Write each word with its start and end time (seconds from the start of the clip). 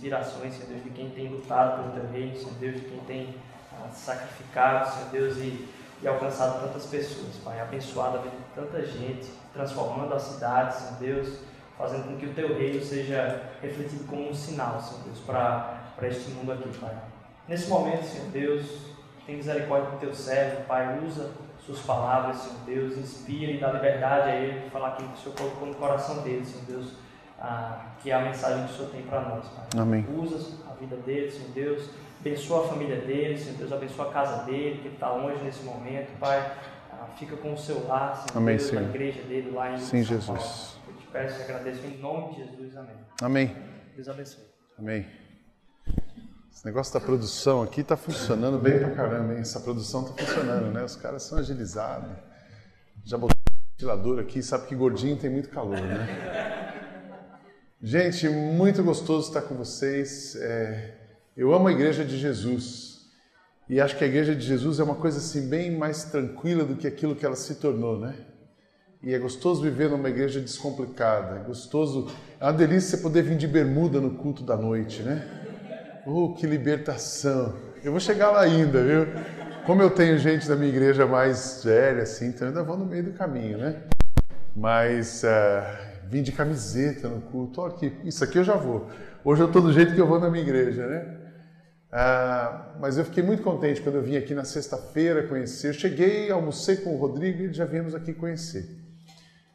inspirações, 0.00 0.54
Senhor 0.54 0.68
Deus, 0.68 0.82
de 0.82 0.90
quem 0.90 1.10
tem 1.10 1.28
lutado 1.28 1.82
pelo 1.82 1.92
teu 1.92 2.10
reino, 2.10 2.34
Senhor 2.34 2.54
Deus, 2.54 2.76
de 2.76 2.80
quem 2.80 3.00
tem 3.00 3.34
ah, 3.74 3.90
sacrificado, 3.92 4.90
Senhor 4.90 5.10
Deus, 5.10 5.36
e, 5.36 5.68
e 6.02 6.08
alcançado 6.08 6.66
tantas 6.66 6.86
pessoas, 6.86 7.36
Pai, 7.44 7.60
abençoado 7.60 8.16
a 8.16 8.20
vida 8.22 8.36
de 8.36 8.54
tanta 8.54 8.82
gente, 8.86 9.30
transformando 9.52 10.14
a 10.14 10.18
cidade, 10.18 10.74
Senhor 10.74 10.98
Deus, 10.98 11.40
fazendo 11.76 12.04
com 12.04 12.16
que 12.16 12.26
o 12.26 12.32
teu 12.32 12.56
reino 12.56 12.82
seja 12.82 13.42
refletido 13.60 14.04
como 14.04 14.30
um 14.30 14.34
sinal, 14.34 14.80
Senhor 14.80 15.04
Deus, 15.04 15.18
para 15.18 15.82
este 16.02 16.30
mundo 16.30 16.52
aqui, 16.52 16.70
Pai. 16.78 16.96
Nesse 17.46 17.68
momento, 17.68 18.04
Senhor 18.04 18.28
Deus, 18.28 18.66
tem 19.26 19.36
misericórdia 19.36 19.90
do 19.90 19.98
teu 19.98 20.14
servo, 20.14 20.64
Pai, 20.64 20.98
usa 21.04 21.30
suas 21.58 21.80
palavras, 21.80 22.38
Senhor 22.38 22.60
Deus, 22.64 22.96
inspira 22.96 23.52
e 23.52 23.60
dá 23.60 23.70
liberdade 23.70 24.30
a 24.30 24.34
ele 24.34 24.60
de 24.60 24.70
falar 24.70 24.88
aquilo 24.88 25.10
que 25.10 25.18
o 25.18 25.22
Senhor 25.22 25.36
colocou 25.36 25.68
no 25.68 25.74
coração 25.74 26.22
dele, 26.22 26.44
Senhor 26.46 26.64
Deus, 26.64 26.92
ah, 27.40 27.86
que 27.98 28.10
é 28.10 28.14
a 28.14 28.20
mensagem 28.22 28.66
que 28.66 28.72
o 28.72 28.76
Senhor 28.76 28.90
tem 28.90 29.02
para 29.02 29.22
nós, 29.28 29.48
Pai. 29.48 29.66
Amém. 29.78 30.06
Usa 30.14 30.58
a 30.70 30.74
vida 30.74 30.96
dele, 30.96 31.30
Senhor 31.30 31.50
Deus, 31.52 31.90
abençoa 32.20 32.66
a 32.66 32.68
família 32.68 32.96
dele, 33.00 33.38
Senhor 33.38 33.56
Deus, 33.56 33.72
abençoa 33.72 34.08
a 34.08 34.12
casa 34.12 34.44
dele, 34.44 34.78
que 34.78 34.88
ele 34.88 34.94
está 34.94 35.10
longe 35.12 35.42
nesse 35.42 35.62
momento, 35.64 36.16
Pai. 36.18 36.38
Ah, 36.92 37.06
fica 37.16 37.36
com 37.36 37.54
o 37.54 37.58
seu 37.58 37.86
lar, 37.86 38.14
Senhor 38.16 38.36
Amém, 38.36 38.56
Deus, 38.56 38.68
Senhor. 38.68 38.82
na 38.82 38.88
igreja 38.90 39.22
dele 39.22 39.50
lá 39.52 39.72
em 39.72 39.78
Sim, 39.78 39.86
São 39.86 40.02
Jesus. 40.02 40.26
Paulo. 40.26 40.42
Eu 40.88 40.94
te 40.96 41.06
peço 41.06 41.40
e 41.40 41.42
agradeço 41.44 41.86
em 41.86 41.96
nome 41.98 42.34
de 42.34 42.44
Jesus, 42.44 42.76
amém. 42.76 42.96
Amém. 43.22 43.56
Deus 43.96 44.08
abençoe. 44.08 44.44
Amém. 44.78 45.06
Esse 46.52 46.66
negócio 46.66 46.92
da 46.92 47.00
produção 47.00 47.62
aqui 47.62 47.82
tá 47.82 47.96
funcionando 47.96 48.58
bem 48.58 48.78
pra 48.80 48.90
caramba, 48.90 49.32
hein? 49.32 49.40
Essa 49.40 49.60
produção 49.60 50.04
tá 50.04 50.12
funcionando, 50.12 50.70
né? 50.72 50.84
Os 50.84 50.94
caras 50.94 51.22
são 51.22 51.38
agilizados. 51.38 52.10
Já 53.02 53.16
botou 53.16 53.34
o 53.34 53.72
ventilador 53.72 54.18
aqui, 54.18 54.42
sabe 54.42 54.66
que 54.66 54.74
gordinho 54.74 55.16
tem 55.16 55.30
muito 55.30 55.48
calor, 55.48 55.80
né? 55.80 56.59
Gente, 57.82 58.28
muito 58.28 58.82
gostoso 58.82 59.28
estar 59.28 59.40
com 59.40 59.54
vocês. 59.54 60.36
É, 60.36 60.96
eu 61.34 61.54
amo 61.54 61.66
a 61.66 61.72
Igreja 61.72 62.04
de 62.04 62.18
Jesus. 62.18 63.08
E 63.70 63.80
acho 63.80 63.96
que 63.96 64.04
a 64.04 64.06
Igreja 64.06 64.36
de 64.36 64.46
Jesus 64.46 64.78
é 64.78 64.82
uma 64.82 64.96
coisa 64.96 65.16
assim 65.16 65.48
bem 65.48 65.70
mais 65.70 66.04
tranquila 66.04 66.62
do 66.62 66.76
que 66.76 66.86
aquilo 66.86 67.16
que 67.16 67.24
ela 67.24 67.36
se 67.36 67.54
tornou, 67.54 67.98
né? 67.98 68.14
E 69.02 69.14
é 69.14 69.18
gostoso 69.18 69.62
viver 69.62 69.88
numa 69.88 70.10
igreja 70.10 70.40
descomplicada. 70.40 71.36
É 71.36 71.42
gostoso, 71.42 72.12
é 72.38 72.44
uma 72.44 72.52
delícia 72.52 72.98
poder 72.98 73.22
vir 73.22 73.38
de 73.38 73.46
bermuda 73.46 73.98
no 73.98 74.10
culto 74.10 74.42
da 74.42 74.58
noite, 74.58 75.02
né? 75.02 75.26
Oh, 76.06 76.34
que 76.34 76.46
libertação! 76.46 77.54
Eu 77.82 77.92
vou 77.92 78.00
chegar 78.00 78.30
lá 78.30 78.42
ainda, 78.42 78.84
viu? 78.84 79.06
Como 79.64 79.80
eu 79.80 79.88
tenho 79.88 80.18
gente 80.18 80.46
da 80.46 80.54
minha 80.54 80.68
igreja 80.68 81.06
mais 81.06 81.64
velha, 81.64 82.02
assim, 82.02 82.26
então 82.26 82.46
eu 82.46 82.48
ainda 82.50 82.62
vou 82.62 82.76
no 82.76 82.84
meio 82.84 83.04
do 83.04 83.12
caminho, 83.12 83.56
né? 83.56 83.84
Mas 84.54 85.22
uh, 85.22 85.89
vim 86.10 86.22
de 86.22 86.32
camiseta 86.32 87.08
no 87.08 87.20
culto. 87.20 87.60
Olha 87.60 87.72
aqui, 87.72 87.96
isso 88.04 88.24
aqui 88.24 88.38
eu 88.38 88.44
já 88.44 88.56
vou. 88.56 88.88
Hoje 89.24 89.42
eu 89.42 89.46
estou 89.46 89.62
do 89.62 89.72
jeito 89.72 89.94
que 89.94 90.00
eu 90.00 90.08
vou 90.08 90.18
na 90.18 90.28
minha 90.28 90.42
igreja, 90.42 90.84
né? 90.86 91.16
Ah, 91.92 92.74
mas 92.80 92.98
eu 92.98 93.04
fiquei 93.04 93.22
muito 93.22 93.44
contente 93.44 93.80
quando 93.80 93.94
eu 93.94 94.02
vim 94.02 94.16
aqui 94.16 94.34
na 94.34 94.44
sexta-feira 94.44 95.28
conhecer. 95.28 95.68
Eu 95.68 95.74
cheguei, 95.74 96.28
almocei 96.30 96.78
com 96.78 96.94
o 96.94 96.98
Rodrigo 96.98 97.44
e 97.44 97.52
já 97.52 97.64
viemos 97.64 97.94
aqui 97.94 98.12
conhecer. 98.12 98.68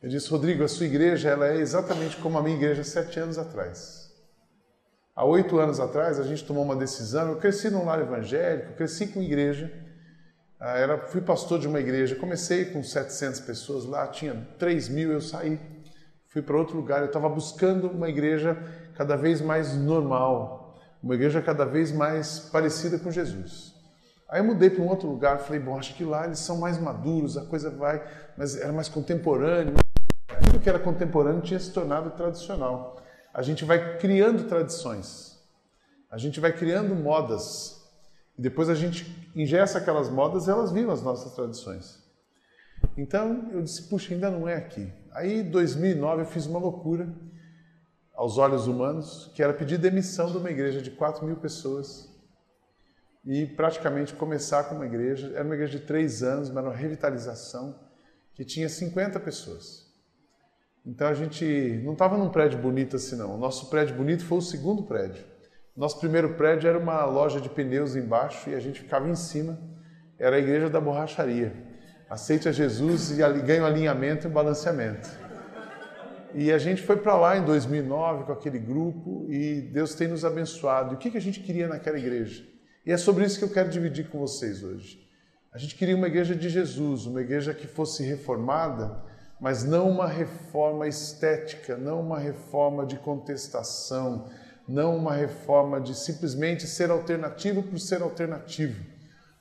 Eu 0.02 0.08
disse, 0.08 0.30
Rodrigo, 0.30 0.64
a 0.64 0.68
sua 0.70 0.86
igreja 0.86 1.30
ela 1.30 1.48
é 1.48 1.58
exatamente 1.58 2.16
como 2.18 2.38
a 2.38 2.42
minha 2.42 2.56
igreja 2.56 2.86
sete 2.86 3.20
anos 3.20 3.38
atrás. 3.38 4.06
Há 5.14 5.26
oito 5.26 5.60
anos 5.60 5.80
atrás, 5.80 6.20
a 6.20 6.24
gente 6.24 6.46
tomou 6.46 6.64
uma 6.64 6.76
decisão. 6.76 7.32
Eu 7.32 7.38
cresci 7.38 7.70
num 7.70 7.84
lar 7.84 8.00
evangélico, 8.00 8.74
cresci 8.74 9.08
com 9.08 9.22
igreja. 9.22 9.72
Ah, 10.58 10.78
era, 10.78 10.98
fui 10.98 11.20
pastor 11.20 11.60
de 11.60 11.68
uma 11.68 11.82
igreja. 11.82 12.16
Comecei 12.16 12.66
com 12.66 12.82
700 12.82 13.42
pessoas 13.42 13.84
lá, 13.84 14.08
tinha 14.08 14.48
3 14.58 14.88
mil, 14.88 15.12
eu 15.12 15.22
saí. 15.22 15.75
Fui 16.36 16.42
para 16.42 16.58
outro 16.58 16.76
lugar. 16.76 17.00
Eu 17.00 17.06
estava 17.06 17.30
buscando 17.30 17.90
uma 17.90 18.10
igreja 18.10 18.58
cada 18.94 19.16
vez 19.16 19.40
mais 19.40 19.74
normal, 19.74 20.78
uma 21.02 21.16
igreja 21.16 21.42
cada 21.42 21.64
vez 21.64 21.94
mais 21.94 22.40
parecida 22.40 23.00
com 23.00 23.10
Jesus. 23.10 23.74
Aí 24.28 24.42
eu 24.42 24.44
mudei 24.44 24.70
para 24.70 24.84
um 24.84 24.90
outro 24.90 25.08
lugar, 25.08 25.40
falei, 25.40 25.62
bom, 25.62 25.80
acho 25.80 25.96
que 25.96 26.04
lá 26.04 26.26
eles 26.26 26.40
são 26.40 26.58
mais 26.58 26.78
maduros, 26.78 27.38
a 27.38 27.46
coisa 27.46 27.70
vai, 27.70 28.06
mas 28.38 28.58
era 28.58 28.74
mais 28.74 28.90
contemporâneo. 28.90 29.76
Tudo 30.44 30.60
que 30.60 30.68
era 30.68 30.78
contemporâneo 30.78 31.42
tinha 31.42 31.58
se 31.58 31.72
tornado 31.72 32.10
tradicional. 32.10 33.02
A 33.34 33.42
gente 33.42 33.64
vai 33.64 33.98
criando 33.98 34.44
tradições, 34.44 35.40
a 36.12 36.18
gente 36.18 36.42
vai 36.42 36.52
criando 36.52 36.94
modas, 36.96 37.82
e 38.38 38.42
depois 38.42 38.68
a 38.68 38.76
gente 38.76 39.32
ingessa 39.34 39.78
aquelas 39.78 40.10
modas 40.10 40.48
e 40.48 40.52
elas 40.52 40.70
viram 40.70 40.92
as 40.92 41.02
nossas 41.02 41.34
tradições. 41.34 42.04
Então 42.98 43.52
eu 43.54 43.62
disse, 43.62 43.84
puxa, 43.84 44.14
ainda 44.14 44.30
não 44.30 44.50
é 44.50 44.58
aqui. 44.58 44.92
Aí 45.16 45.40
em 45.40 45.50
2009 45.50 46.24
eu 46.24 46.26
fiz 46.26 46.46
uma 46.46 46.60
loucura, 46.60 47.08
aos 48.14 48.38
olhos 48.38 48.68
humanos, 48.68 49.32
que 49.34 49.42
era 49.42 49.54
pedir 49.54 49.78
demissão 49.78 50.30
de 50.30 50.38
uma 50.38 50.52
igreja 50.52 50.82
de 50.82 50.92
4 50.92 51.26
mil 51.26 51.38
pessoas 51.38 52.10
e 53.26 53.46
praticamente 53.46 54.14
começar 54.14 54.66
com 54.66 54.76
uma 54.76 54.86
igreja. 54.86 55.32
Era 55.34 55.44
uma 55.44 55.56
igreja 55.56 55.80
de 55.80 55.86
três 55.86 56.22
anos, 56.22 56.50
mas 56.50 56.58
era 56.58 56.68
uma 56.68 56.76
revitalização 56.76 57.80
que 58.34 58.44
tinha 58.44 58.68
50 58.68 59.18
pessoas. 59.22 59.86
Então 60.86 61.08
a 61.08 61.14
gente 61.14 61.82
não 61.84 61.94
estava 61.94 62.18
num 62.18 62.30
prédio 62.30 62.60
bonito 62.60 62.98
assim, 62.98 63.16
não. 63.16 63.36
O 63.36 63.38
nosso 63.38 63.70
prédio 63.70 63.96
bonito 63.96 64.26
foi 64.26 64.38
o 64.38 64.42
segundo 64.42 64.84
prédio. 64.84 65.26
Nosso 65.76 65.98
primeiro 66.00 66.36
prédio 66.36 66.68
era 66.68 66.78
uma 66.78 67.06
loja 67.06 67.40
de 67.40 67.50
pneus 67.50 67.96
embaixo 67.96 68.50
e 68.50 68.56
a 68.56 68.60
gente 68.60 68.82
ficava 68.82 69.10
em 69.10 69.16
cima. 69.16 69.58
Era 70.20 70.36
a 70.36 70.40
igreja 70.40 70.70
da 70.70 70.80
borracharia. 70.80 71.65
Aceite 72.10 72.48
a 72.48 72.52
Jesus 72.52 73.12
e 73.12 73.16
ganha 73.16 73.64
um 73.64 73.66
alinhamento 73.66 74.28
e 74.28 74.30
um 74.30 74.34
balanceamento. 74.34 75.10
E 76.34 76.52
a 76.52 76.58
gente 76.58 76.82
foi 76.82 76.98
para 76.98 77.16
lá 77.16 77.38
em 77.38 77.46
2009 77.46 78.26
com 78.26 78.32
aquele 78.32 78.60
grupo 78.60 79.26
e 79.30 79.62
Deus 79.62 79.96
tem 79.96 80.08
nos 80.08 80.26
abençoado. 80.26 80.94
E 80.94 80.96
o 80.96 80.98
que, 80.98 81.10
que 81.10 81.18
a 81.18 81.22
gente 81.22 81.40
queria 81.40 81.68
naquela 81.68 81.98
igreja? 81.98 82.44
E 82.86 82.92
é 82.92 82.98
sobre 82.98 83.26
isso 83.26 83.40
que 83.40 83.46
eu 83.46 83.50
quero 83.50 83.70
dividir 83.70 84.10
com 84.10 84.20
vocês 84.20 84.64
hoje. 84.64 85.06
A 85.52 85.58
gente 85.58 85.76
queria 85.76 85.96
uma 85.96 86.08
igreja 86.08 86.36
de 86.36 86.50
Jesus, 86.50 87.06
uma 87.06 87.22
igreja 87.22 87.54
que 87.54 87.66
fosse 87.66 88.04
reformada, 88.04 89.02
mas 89.40 89.64
não 89.64 89.90
uma 89.90 90.08
reforma 90.08 90.88
estética, 90.88 91.78
não 91.78 92.02
uma 92.02 92.20
reforma 92.20 92.86
de 92.86 92.98
contestação, 92.98 94.30
não 94.68 94.98
uma 94.98 95.14
reforma 95.14 95.80
de 95.80 95.96
simplesmente 95.96 96.68
ser 96.68 96.92
alternativo 96.92 97.64
por 97.64 97.80
ser 97.80 98.02
alternativo. 98.02 98.95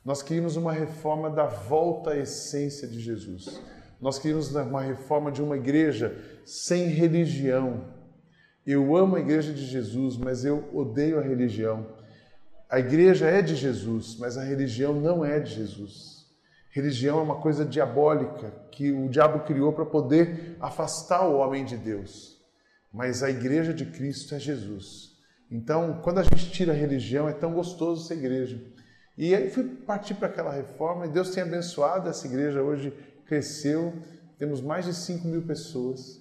Nós 0.04 0.22
queríamos 0.22 0.56
uma 0.56 0.72
reforma 0.72 1.30
da 1.30 1.46
volta 1.46 2.10
à 2.10 2.18
essência 2.18 2.86
de 2.86 3.00
Jesus. 3.00 3.60
Nós 3.98 4.18
queríamos 4.18 4.54
uma 4.54 4.82
reforma 4.82 5.32
de 5.32 5.40
uma 5.40 5.56
igreja 5.56 6.14
sem 6.44 6.88
religião. 6.88 7.84
Eu 8.66 8.94
amo 8.96 9.16
a 9.16 9.20
igreja 9.20 9.52
de 9.52 9.64
Jesus, 9.64 10.18
mas 10.18 10.44
eu 10.44 10.68
odeio 10.74 11.18
a 11.18 11.22
religião. 11.22 11.86
A 12.68 12.78
igreja 12.78 13.26
é 13.26 13.40
de 13.40 13.56
Jesus, 13.56 14.16
mas 14.18 14.36
a 14.36 14.44
religião 14.44 14.92
não 14.92 15.24
é 15.24 15.40
de 15.40 15.54
Jesus. 15.54 16.26
Religião 16.70 17.20
é 17.20 17.22
uma 17.22 17.40
coisa 17.40 17.64
diabólica 17.64 18.52
que 18.72 18.90
o 18.90 19.08
diabo 19.08 19.40
criou 19.40 19.72
para 19.72 19.86
poder 19.86 20.56
afastar 20.60 21.26
o 21.26 21.38
homem 21.38 21.64
de 21.64 21.78
Deus. 21.78 22.38
Mas 22.92 23.22
a 23.22 23.30
igreja 23.30 23.72
de 23.72 23.86
Cristo 23.86 24.34
é 24.34 24.38
Jesus. 24.38 25.12
Então, 25.50 26.00
quando 26.02 26.18
a 26.18 26.22
gente 26.24 26.50
tira 26.50 26.72
a 26.72 26.76
religião, 26.76 27.28
é 27.28 27.32
tão 27.32 27.54
gostoso 27.54 28.06
ser 28.06 28.14
igreja. 28.14 28.60
E 29.16 29.34
aí 29.34 29.48
fui 29.48 29.64
partir 29.64 30.14
para 30.14 30.28
aquela 30.28 30.52
reforma 30.52 31.06
e 31.06 31.08
Deus 31.08 31.30
tem 31.30 31.42
abençoado 31.42 32.08
essa 32.08 32.26
igreja. 32.26 32.62
Hoje 32.62 32.92
cresceu, 33.26 33.92
temos 34.38 34.60
mais 34.60 34.84
de 34.84 34.94
5 34.94 35.26
mil 35.28 35.42
pessoas. 35.42 36.20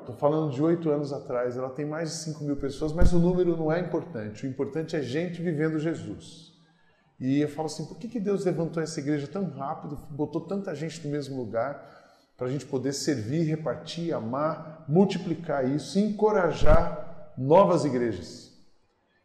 Estou 0.00 0.14
falando 0.14 0.52
de 0.52 0.62
oito 0.62 0.90
anos 0.90 1.12
atrás, 1.12 1.56
ela 1.56 1.70
tem 1.70 1.84
mais 1.84 2.10
de 2.10 2.16
5 2.16 2.44
mil 2.44 2.56
pessoas, 2.56 2.92
mas 2.92 3.12
o 3.12 3.18
número 3.18 3.56
não 3.56 3.72
é 3.72 3.80
importante. 3.80 4.46
O 4.46 4.48
importante 4.48 4.94
é 4.94 5.02
gente 5.02 5.42
vivendo 5.42 5.78
Jesus. 5.78 6.52
E 7.18 7.40
eu 7.40 7.48
falo 7.48 7.66
assim, 7.66 7.84
por 7.86 7.98
que, 7.98 8.08
que 8.08 8.20
Deus 8.20 8.44
levantou 8.44 8.82
essa 8.82 9.00
igreja 9.00 9.26
tão 9.26 9.48
rápido, 9.50 9.96
botou 10.10 10.42
tanta 10.42 10.74
gente 10.74 11.04
no 11.04 11.10
mesmo 11.10 11.36
lugar, 11.36 11.90
para 12.36 12.48
a 12.48 12.50
gente 12.50 12.66
poder 12.66 12.92
servir, 12.92 13.44
repartir, 13.44 14.12
amar, 14.12 14.84
multiplicar 14.88 15.68
isso 15.68 15.98
e 15.98 16.02
encorajar 16.02 17.32
novas 17.36 17.84
igrejas? 17.84 18.53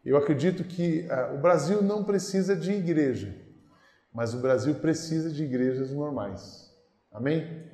Eu 0.10 0.18
acredito 0.18 0.64
que 0.64 1.08
uh, 1.08 1.36
o 1.36 1.38
Brasil 1.38 1.84
não 1.84 2.04
precisa 2.04 2.56
de 2.56 2.72
igreja, 2.72 3.32
mas 4.12 4.34
o 4.34 4.40
Brasil 4.40 4.74
precisa 4.74 5.30
de 5.30 5.44
igrejas 5.44 5.92
normais. 5.92 6.68
Amém? 7.12 7.70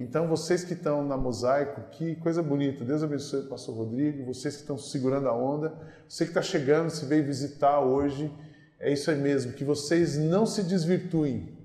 Então, 0.00 0.26
vocês 0.26 0.64
que 0.64 0.72
estão 0.72 1.06
na 1.06 1.16
Mosaico, 1.16 1.88
que 1.92 2.16
coisa 2.16 2.42
bonita. 2.42 2.84
Deus 2.84 3.04
abençoe 3.04 3.42
o 3.42 3.48
pastor 3.48 3.76
Rodrigo, 3.76 4.24
vocês 4.26 4.56
que 4.56 4.62
estão 4.62 4.76
segurando 4.76 5.28
a 5.28 5.32
onda, 5.32 5.72
você 6.08 6.24
que 6.24 6.32
está 6.32 6.42
chegando, 6.42 6.90
se 6.90 7.06
veio 7.06 7.24
visitar 7.24 7.78
hoje, 7.78 8.28
é 8.80 8.92
isso 8.92 9.08
aí 9.08 9.16
mesmo, 9.16 9.52
que 9.52 9.62
vocês 9.62 10.18
não 10.18 10.46
se 10.46 10.64
desvirtuem. 10.64 11.56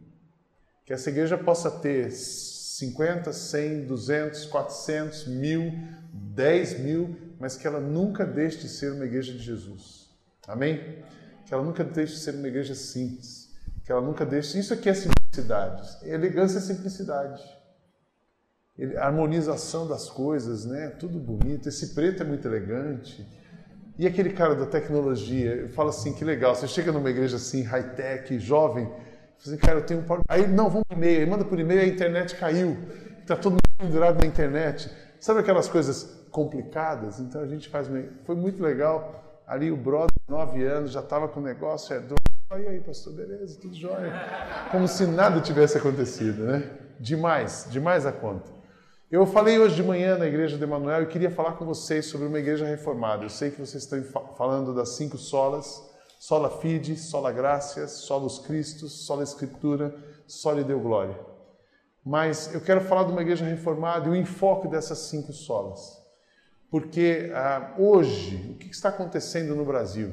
Que 0.85 0.93
essa 0.93 1.09
igreja 1.09 1.39
possa 1.39 1.71
ter 1.71 2.11
50, 2.11 3.33
100, 3.33 3.85
200, 3.87 4.45
400, 4.45 5.25
mil, 5.25 5.73
10 6.13 6.81
mil, 6.81 7.17
mas 7.39 7.57
que 7.57 7.65
ela 7.65 7.79
nunca 7.79 8.23
deixe 8.23 8.59
de 8.59 8.69
ser 8.69 8.91
uma 8.91 9.05
igreja 9.05 9.33
de 9.33 9.39
Jesus. 9.39 10.02
Amém? 10.47 11.03
Que 11.45 11.53
ela 11.53 11.63
nunca 11.63 11.83
deixe 11.83 12.13
de 12.13 12.19
ser 12.19 12.35
uma 12.35 12.47
igreja 12.47 12.75
simples. 12.75 13.49
Que 13.85 13.91
ela 13.91 14.01
nunca 14.01 14.25
deixe. 14.25 14.59
Isso 14.59 14.73
aqui 14.73 14.89
é 14.89 14.93
simplicidade. 14.93 15.97
Elegância 16.03 16.57
é 16.57 16.61
simplicidade. 16.61 17.43
harmonização 18.97 19.87
das 19.87 20.09
coisas, 20.09 20.65
né? 20.65 20.89
Tudo 20.99 21.19
bonito. 21.19 21.69
Esse 21.69 21.93
preto 21.93 22.23
é 22.23 22.25
muito 22.25 22.47
elegante. 22.47 23.27
E 23.97 24.07
aquele 24.07 24.31
cara 24.33 24.55
da 24.55 24.65
tecnologia, 24.65 25.69
fala 25.75 25.91
assim, 25.91 26.13
que 26.13 26.25
legal, 26.25 26.55
você 26.55 26.67
chega 26.67 26.91
numa 26.91 27.09
igreja 27.11 27.35
assim, 27.35 27.61
high-tech, 27.61 28.39
jovem, 28.39 28.91
assim, 29.39 29.55
cara, 29.55 29.79
eu 29.79 29.85
tenho 29.85 29.99
um... 29.99 30.21
Aí, 30.27 30.47
não, 30.47 30.67
vamos 30.67 30.83
por 30.87 30.97
e-mail, 30.97 31.19
aí 31.19 31.25
manda 31.27 31.45
por 31.45 31.59
e-mail, 31.59 31.81
a 31.81 31.85
internet 31.85 32.35
caiu, 32.35 32.75
está 33.19 33.35
todo 33.35 33.51
mundo 33.51 33.61
pendurado 33.77 34.19
na 34.19 34.25
internet. 34.25 34.89
Sabe 35.19 35.41
aquelas 35.41 35.67
coisas 35.67 36.25
complicadas? 36.31 37.19
Então 37.19 37.41
a 37.41 37.45
gente 37.45 37.69
faz... 37.69 37.87
Foi 38.25 38.35
muito 38.35 38.63
legal. 38.63 39.32
Ali 39.45 39.71
o 39.71 39.77
brother, 39.77 40.09
nove 40.27 40.65
anos, 40.65 40.91
já 40.91 41.01
estava 41.01 41.27
com 41.27 41.39
o 41.39 41.43
negócio, 41.43 41.93
herdou. 41.93 42.17
E 42.51 42.67
aí, 42.67 42.79
pastor, 42.79 43.13
beleza, 43.13 43.59
tudo 43.59 43.75
jóia. 43.75 44.13
Como 44.71 44.87
se 44.87 45.05
nada 45.07 45.41
tivesse 45.41 45.77
acontecido, 45.77 46.43
né? 46.43 46.71
Demais, 46.99 47.67
demais 47.69 48.05
a 48.05 48.11
conta. 48.11 48.51
Eu 49.11 49.25
falei 49.25 49.59
hoje 49.59 49.75
de 49.75 49.83
manhã 49.83 50.17
na 50.17 50.25
igreja 50.25 50.57
de 50.57 50.63
Emanuel 50.63 51.03
e 51.03 51.07
queria 51.07 51.29
falar 51.29 51.53
com 51.53 51.65
vocês 51.65 52.05
sobre 52.05 52.27
uma 52.27 52.39
igreja 52.39 52.65
reformada. 52.65 53.25
Eu 53.25 53.29
sei 53.29 53.51
que 53.51 53.59
vocês 53.59 53.83
estão 53.83 54.01
falando 54.35 54.73
das 54.73 54.89
cinco 54.89 55.17
solas: 55.17 55.83
sola 56.19 56.49
fide, 56.49 56.95
sola 56.95 57.31
gracia, 57.31 57.87
solos 57.87 58.39
Christus, 58.39 59.05
sola 59.05 59.23
escritura, 59.23 59.95
sola 60.27 60.63
deu 60.63 60.79
glória. 60.79 61.19
Mas 62.05 62.53
eu 62.53 62.61
quero 62.61 62.81
falar 62.81 63.03
de 63.03 63.11
uma 63.11 63.21
igreja 63.21 63.45
reformada 63.45 64.07
e 64.07 64.11
o 64.11 64.15
enfoque 64.15 64.67
dessas 64.67 64.97
cinco 64.99 65.31
solas. 65.31 66.02
Porque 66.73 67.29
ah, 67.35 67.75
hoje, 67.77 68.49
o 68.49 68.55
que 68.55 68.71
está 68.71 68.89
acontecendo 68.89 69.55
no 69.55 69.63
Brasil? 69.63 70.11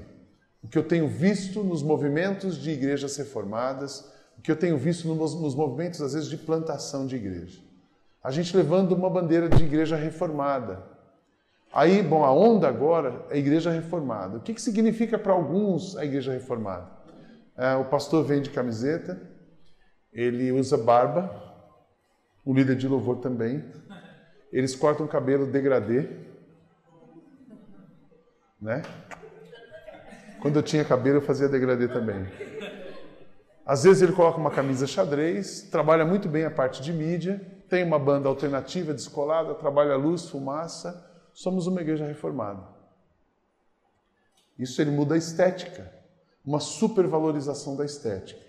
O 0.62 0.69
que 0.69 0.77
eu 0.77 0.87
tenho 0.87 1.09
visto 1.09 1.65
nos 1.65 1.83
movimentos 1.83 2.59
de 2.59 2.71
igrejas 2.71 3.17
reformadas, 3.17 4.12
o 4.39 4.43
que 4.43 4.53
eu 4.53 4.57
tenho 4.57 4.77
visto 4.77 5.09
nos, 5.09 5.55
movimentos, 5.55 6.03
às 6.03 6.12
vezes, 6.12 6.29
de 6.29 6.37
plantação 6.37 7.07
de 7.07 7.17
igreja 7.17 7.71
a 8.23 8.31
gente 8.31 8.55
levando 8.55 8.93
uma 8.93 9.09
bandeira 9.09 9.49
de 9.49 9.65
igreja 9.65 9.97
reformada. 9.97 10.85
Aí, 11.73 12.03
bom, 12.03 12.25
a 12.25 12.33
onda 12.33 12.69
agora 12.69 13.25
é 13.31 13.35
a 13.35 13.39
igreja 13.39 13.71
reformada. 13.71 14.37
O 14.37 14.41
que, 14.41 14.53
que 14.53 14.61
significa 14.61 15.19
para 15.19 15.33
alguns 15.33 15.97
a 15.97 16.05
igreja 16.05 16.33
reformada? 16.33 16.87
É, 17.57 17.75
o 17.77 17.85
pastor 17.87 18.25
vende 18.25 18.51
camiseta, 18.51 19.19
ele 20.12 20.53
usa 20.53 20.77
barba, 20.77 21.31
o 22.45 22.53
líder 22.53 22.77
de 22.77 22.87
louvor 22.87 23.21
também. 23.21 23.65
Eles 24.53 24.75
cortam 24.75 25.07
o 25.07 25.09
cabelo 25.09 25.47
degradê, 25.47 26.09
né? 28.61 28.83
Quando 30.41 30.57
eu 30.57 30.62
tinha 30.62 30.85
cabelo, 30.85 31.19
eu 31.19 31.23
fazia 31.23 31.49
degradê 31.49 31.89
também. 31.89 32.27
Às 33.65 33.85
vezes 33.85 34.03
ele 34.03 34.12
coloca 34.12 34.39
uma 34.39 34.51
camisa 34.51 34.87
xadrez, 34.87 35.62
trabalha 35.62 36.05
muito 36.05 36.29
bem 36.29 36.45
a 36.45 36.51
parte 36.51 36.83
de 36.83 36.93
mídia, 36.93 37.41
tem 37.69 37.85
uma 37.85 37.99
banda 37.99 38.29
alternativa, 38.29 38.93
descolada, 38.93 39.55
trabalha 39.55 39.97
luz, 39.97 40.29
fumaça. 40.29 41.09
Somos 41.33 41.67
uma 41.67 41.81
igreja 41.81 42.05
reformada. 42.05 42.67
Isso 44.59 44.83
ele 44.83 44.91
muda 44.91 45.15
a 45.15 45.19
estética, 45.19 45.91
uma 46.45 46.59
supervalorização 46.59 47.77
da 47.77 47.85
estética. 47.85 48.41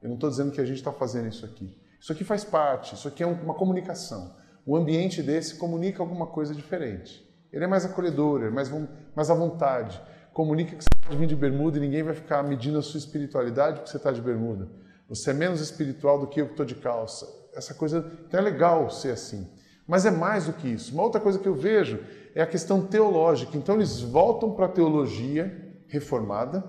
Eu 0.00 0.08
não 0.08 0.14
estou 0.14 0.30
dizendo 0.30 0.52
que 0.52 0.60
a 0.60 0.64
gente 0.64 0.78
está 0.78 0.92
fazendo 0.92 1.28
isso 1.28 1.44
aqui. 1.44 1.76
Isso 2.00 2.12
aqui 2.12 2.24
faz 2.24 2.44
parte, 2.44 2.94
isso 2.94 3.06
aqui 3.08 3.22
é 3.22 3.26
uma 3.26 3.54
comunicação. 3.54 4.36
Um 4.66 4.76
ambiente 4.76 5.22
desse 5.22 5.56
comunica 5.56 6.02
alguma 6.02 6.26
coisa 6.26 6.54
diferente. 6.54 7.21
Ele 7.52 7.64
é 7.64 7.66
mais 7.66 7.84
acolhedor, 7.84 8.42
é 8.42 8.50
mais, 8.50 8.70
mais 9.14 9.30
à 9.30 9.34
vontade. 9.34 10.00
Comunica 10.32 10.74
que 10.74 10.82
você 10.82 10.88
pode 11.02 11.16
vir 11.16 11.26
de 11.26 11.36
bermuda 11.36 11.76
e 11.76 11.80
ninguém 11.80 12.02
vai 12.02 12.14
ficar 12.14 12.42
medindo 12.42 12.78
a 12.78 12.82
sua 12.82 12.98
espiritualidade 12.98 13.76
porque 13.76 13.90
você 13.90 13.98
está 13.98 14.10
de 14.10 14.22
bermuda. 14.22 14.68
Você 15.08 15.30
é 15.30 15.34
menos 15.34 15.60
espiritual 15.60 16.18
do 16.18 16.26
que 16.26 16.40
eu 16.40 16.46
que 16.46 16.52
estou 16.52 16.64
de 16.64 16.74
calça 16.74 17.26
essa 17.54 17.74
coisa. 17.74 18.10
Então 18.26 18.40
é 18.40 18.42
legal 18.42 18.88
ser 18.90 19.10
assim. 19.10 19.46
Mas 19.86 20.06
é 20.06 20.10
mais 20.10 20.46
do 20.46 20.54
que 20.54 20.68
isso. 20.68 20.94
Uma 20.94 21.02
outra 21.02 21.20
coisa 21.20 21.38
que 21.38 21.48
eu 21.48 21.54
vejo 21.54 22.00
é 22.34 22.40
a 22.40 22.46
questão 22.46 22.80
teológica. 22.86 23.56
Então 23.56 23.74
eles 23.74 24.00
voltam 24.00 24.52
para 24.52 24.66
a 24.66 24.70
teologia 24.70 25.74
reformada 25.86 26.64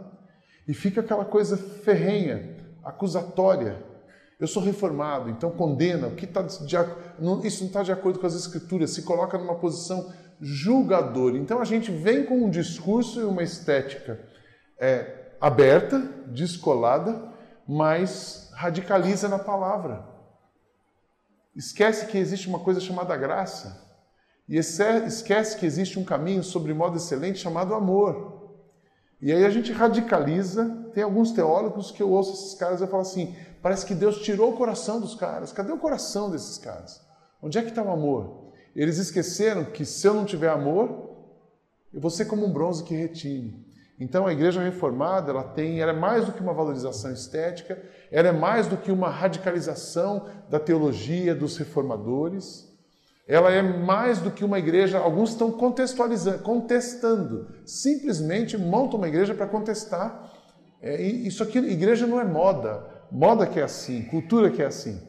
e 0.67 0.73
fica 0.73 1.01
aquela 1.01 1.23
coisa 1.23 1.55
ferrenha, 1.55 2.57
acusatória. 2.83 3.81
Eu 4.39 4.47
sou 4.47 4.61
reformado, 4.61 5.29
então 5.29 5.51
condena. 5.51 6.07
O 6.07 6.15
que 6.15 6.27
tá 6.27 6.41
de, 6.41 6.75
isso 7.47 7.61
não 7.61 7.67
está 7.67 7.83
de 7.83 7.93
acordo 7.93 8.19
com 8.19 8.27
as 8.27 8.35
escrituras. 8.35 8.89
Se 8.89 9.03
coloca 9.03 9.37
numa 9.37 9.55
posição 9.55 10.11
julgadora. 10.41 11.37
Então 11.37 11.59
a 11.59 11.65
gente 11.65 11.91
vem 11.91 12.25
com 12.25 12.35
um 12.35 12.49
discurso 12.49 13.21
e 13.21 13.23
uma 13.23 13.43
estética 13.43 14.19
é, 14.79 15.33
aberta, 15.39 15.99
descolada, 16.27 17.31
mas 17.67 18.49
radicaliza 18.53 19.27
na 19.27 19.39
palavra. 19.39 20.05
Esquece 21.55 22.07
que 22.07 22.17
existe 22.17 22.47
uma 22.47 22.59
coisa 22.59 22.79
chamada 22.79 23.15
graça. 23.15 23.81
E 24.47 24.57
esquece 24.57 25.57
que 25.57 25.65
existe 25.65 25.97
um 25.97 26.03
caminho 26.03 26.43
sobre 26.43 26.73
modo 26.73 26.97
excelente 26.97 27.39
chamado 27.39 27.73
amor. 27.73 28.51
E 29.21 29.31
aí 29.31 29.45
a 29.45 29.49
gente 29.49 29.71
radicaliza. 29.71 30.89
Tem 30.93 31.03
alguns 31.03 31.31
teólogos 31.31 31.91
que 31.91 32.03
eu 32.03 32.11
ouço 32.11 32.33
esses 32.33 32.55
caras 32.55 32.81
e 32.81 32.83
eu 32.83 32.87
falo 32.87 33.03
assim: 33.03 33.35
parece 33.61 33.85
que 33.85 33.95
Deus 33.95 34.21
tirou 34.21 34.51
o 34.51 34.57
coração 34.57 34.99
dos 34.99 35.15
caras. 35.15 35.53
Cadê 35.53 35.71
o 35.71 35.77
coração 35.77 36.29
desses 36.29 36.57
caras? 36.57 37.01
Onde 37.41 37.57
é 37.57 37.61
que 37.61 37.69
está 37.69 37.81
o 37.81 37.91
amor? 37.91 38.42
Eles 38.75 38.97
esqueceram 38.97 39.65
que 39.65 39.85
se 39.85 40.07
eu 40.07 40.13
não 40.13 40.25
tiver 40.25 40.49
amor, 40.49 41.13
eu 41.93 42.01
vou 42.01 42.09
ser 42.09 42.25
como 42.25 42.45
um 42.45 42.51
bronze 42.51 42.83
que 42.83 42.95
retine. 42.95 43.63
Então 43.99 44.25
a 44.25 44.33
igreja 44.33 44.61
reformada, 44.61 45.31
ela 45.31 45.43
tem, 45.43 45.79
ela 45.79 45.91
é 45.91 45.95
mais 45.95 46.25
do 46.25 46.31
que 46.31 46.41
uma 46.41 46.53
valorização 46.53 47.11
estética, 47.13 47.81
ela 48.11 48.29
é 48.29 48.31
mais 48.31 48.67
do 48.67 48.75
que 48.75 48.91
uma 48.91 49.09
radicalização 49.09 50.27
da 50.49 50.59
teologia 50.59 51.35
dos 51.35 51.57
reformadores. 51.57 52.71
Ela 53.27 53.51
é 53.51 53.61
mais 53.61 54.19
do 54.19 54.31
que 54.31 54.43
uma 54.43 54.59
igreja, 54.59 54.97
alguns 54.97 55.29
estão 55.29 55.51
contextualizando, 55.51 56.39
contestando, 56.39 57.47
simplesmente 57.65 58.57
montam 58.57 58.97
uma 58.97 59.07
igreja 59.07 59.33
para 59.33 59.47
contestar. 59.47 60.31
É, 60.81 61.01
isso 61.01 61.41
aqui, 61.41 61.59
igreja 61.59 62.05
não 62.05 62.19
é 62.19 62.25
moda, 62.25 62.85
moda 63.09 63.47
que 63.47 63.59
é 63.59 63.63
assim, 63.63 64.01
cultura 64.03 64.49
que 64.49 64.61
é 64.61 64.65
assim. 64.65 64.99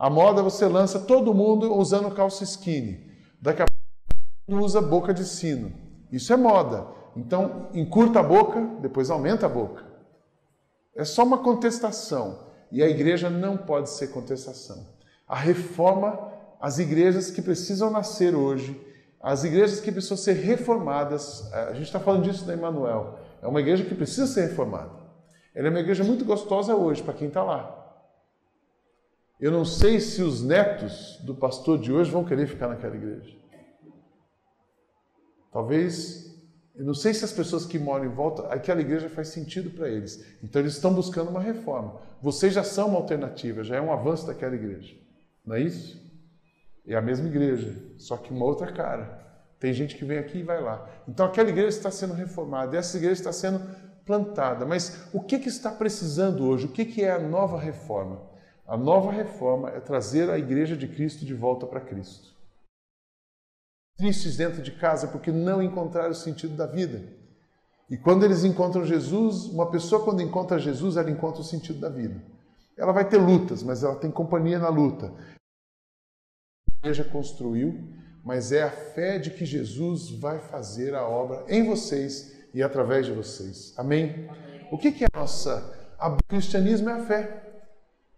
A 0.00 0.08
moda 0.08 0.42
você 0.42 0.66
lança 0.66 0.98
todo 0.98 1.34
mundo 1.34 1.76
usando 1.76 2.10
calça 2.10 2.42
skinny, 2.42 3.06
daqui 3.38 3.60
a 3.60 3.66
pouco 3.66 4.64
usa 4.64 4.80
boca 4.80 5.12
de 5.12 5.26
sino. 5.26 5.74
Isso 6.10 6.32
é 6.32 6.36
moda. 6.38 6.86
Então, 7.14 7.68
encurta 7.74 8.20
a 8.20 8.22
boca, 8.22 8.66
depois 8.80 9.10
aumenta 9.10 9.44
a 9.44 9.48
boca. 9.48 9.84
É 10.96 11.04
só 11.04 11.22
uma 11.22 11.36
contestação. 11.36 12.48
E 12.72 12.82
a 12.82 12.88
igreja 12.88 13.28
não 13.28 13.58
pode 13.58 13.90
ser 13.90 14.06
contestação. 14.08 14.86
A 15.28 15.36
reforma, 15.36 16.32
as 16.58 16.78
igrejas 16.78 17.30
que 17.30 17.42
precisam 17.42 17.90
nascer 17.90 18.34
hoje, 18.34 18.80
as 19.20 19.44
igrejas 19.44 19.80
que 19.80 19.92
precisam 19.92 20.16
ser 20.16 20.32
reformadas, 20.32 21.52
a 21.52 21.74
gente 21.74 21.84
está 21.84 22.00
falando 22.00 22.24
disso 22.24 22.46
da 22.46 22.54
Emmanuel, 22.54 23.18
é 23.42 23.46
uma 23.46 23.60
igreja 23.60 23.84
que 23.84 23.94
precisa 23.94 24.26
ser 24.26 24.48
reformada. 24.48 24.98
Ela 25.54 25.66
é 25.66 25.70
uma 25.70 25.80
igreja 25.80 26.02
muito 26.02 26.24
gostosa 26.24 26.74
hoje 26.74 27.02
para 27.02 27.12
quem 27.12 27.28
está 27.28 27.42
lá. 27.42 27.79
Eu 29.40 29.50
não 29.50 29.64
sei 29.64 30.00
se 30.00 30.22
os 30.22 30.42
netos 30.42 31.18
do 31.24 31.34
pastor 31.34 31.78
de 31.78 31.90
hoje 31.90 32.10
vão 32.10 32.24
querer 32.24 32.46
ficar 32.46 32.68
naquela 32.68 32.94
igreja. 32.94 33.34
Talvez 35.50 36.30
eu 36.74 36.84
não 36.84 36.94
sei 36.94 37.12
se 37.12 37.24
as 37.24 37.32
pessoas 37.32 37.66
que 37.66 37.78
moram 37.78 38.06
em 38.06 38.14
volta, 38.14 38.46
aquela 38.46 38.80
igreja 38.80 39.08
faz 39.08 39.28
sentido 39.28 39.70
para 39.70 39.88
eles. 39.88 40.24
Então 40.42 40.62
eles 40.62 40.74
estão 40.74 40.92
buscando 40.94 41.28
uma 41.28 41.40
reforma. 41.40 42.00
Vocês 42.22 42.54
já 42.54 42.62
são 42.62 42.88
uma 42.88 42.98
alternativa, 42.98 43.64
já 43.64 43.76
é 43.76 43.80
um 43.80 43.92
avanço 43.92 44.26
daquela 44.26 44.54
igreja. 44.54 44.94
Não 45.44 45.56
é 45.56 45.60
isso? 45.60 46.00
É 46.86 46.94
a 46.94 47.02
mesma 47.02 47.28
igreja, 47.28 47.76
só 47.98 48.16
que 48.16 48.32
uma 48.32 48.44
outra 48.44 48.72
cara. 48.72 49.18
Tem 49.58 49.72
gente 49.72 49.96
que 49.96 50.04
vem 50.04 50.18
aqui 50.18 50.38
e 50.38 50.42
vai 50.42 50.62
lá. 50.62 50.88
Então 51.06 51.26
aquela 51.26 51.50
igreja 51.50 51.68
está 51.68 51.90
sendo 51.90 52.14
reformada, 52.14 52.76
essa 52.76 52.96
igreja 52.96 53.20
está 53.20 53.32
sendo 53.32 53.60
plantada. 54.06 54.64
Mas 54.64 55.06
o 55.12 55.20
que, 55.20 55.38
que 55.38 55.48
está 55.48 55.70
precisando 55.70 56.46
hoje? 56.46 56.66
O 56.66 56.72
que, 56.72 56.84
que 56.84 57.02
é 57.02 57.12
a 57.12 57.18
nova 57.18 57.58
reforma? 57.58 58.29
A 58.70 58.76
nova 58.76 59.10
reforma 59.10 59.68
é 59.68 59.80
trazer 59.80 60.30
a 60.30 60.38
igreja 60.38 60.76
de 60.76 60.88
Cristo 60.88 61.26
de 61.26 61.34
volta 61.34 61.66
para 61.66 61.80
Cristo 61.80 62.40
tristes 64.00 64.38
dentro 64.38 64.62
de 64.62 64.72
casa 64.72 65.06
porque 65.06 65.30
não 65.30 65.62
encontraram 65.62 66.10
o 66.10 66.14
sentido 66.14 66.56
da 66.56 66.64
vida. 66.64 67.04
E 67.90 67.98
quando 67.98 68.24
eles 68.24 68.44
encontram 68.44 68.84
Jesus, 68.84 69.44
uma 69.44 69.70
pessoa 69.70 70.02
quando 70.02 70.22
encontra 70.22 70.58
Jesus, 70.58 70.96
ela 70.96 71.10
encontra 71.10 71.42
o 71.42 71.44
sentido 71.44 71.80
da 71.80 71.90
vida. 71.90 72.22
Ela 72.78 72.92
vai 72.92 73.06
ter 73.06 73.18
lutas, 73.18 73.62
mas 73.62 73.84
ela 73.84 73.96
tem 73.96 74.10
companhia 74.10 74.58
na 74.58 74.70
luta. 74.70 75.12
A 76.66 76.78
igreja 76.78 77.04
construiu, 77.04 77.92
mas 78.24 78.52
é 78.52 78.62
a 78.62 78.70
fé 78.70 79.18
de 79.18 79.30
que 79.30 79.44
Jesus 79.44 80.10
vai 80.18 80.38
fazer 80.38 80.94
a 80.94 81.06
obra 81.06 81.44
em 81.46 81.66
vocês 81.66 82.34
e 82.54 82.62
através 82.62 83.04
de 83.04 83.12
vocês. 83.12 83.74
Amém? 83.76 84.30
O 84.72 84.78
que 84.78 85.04
é 85.04 85.08
a 85.12 85.20
nossa? 85.20 85.78
O 86.00 86.16
cristianismo 86.26 86.88
é 86.88 86.94
a 86.94 87.04
fé. 87.04 87.49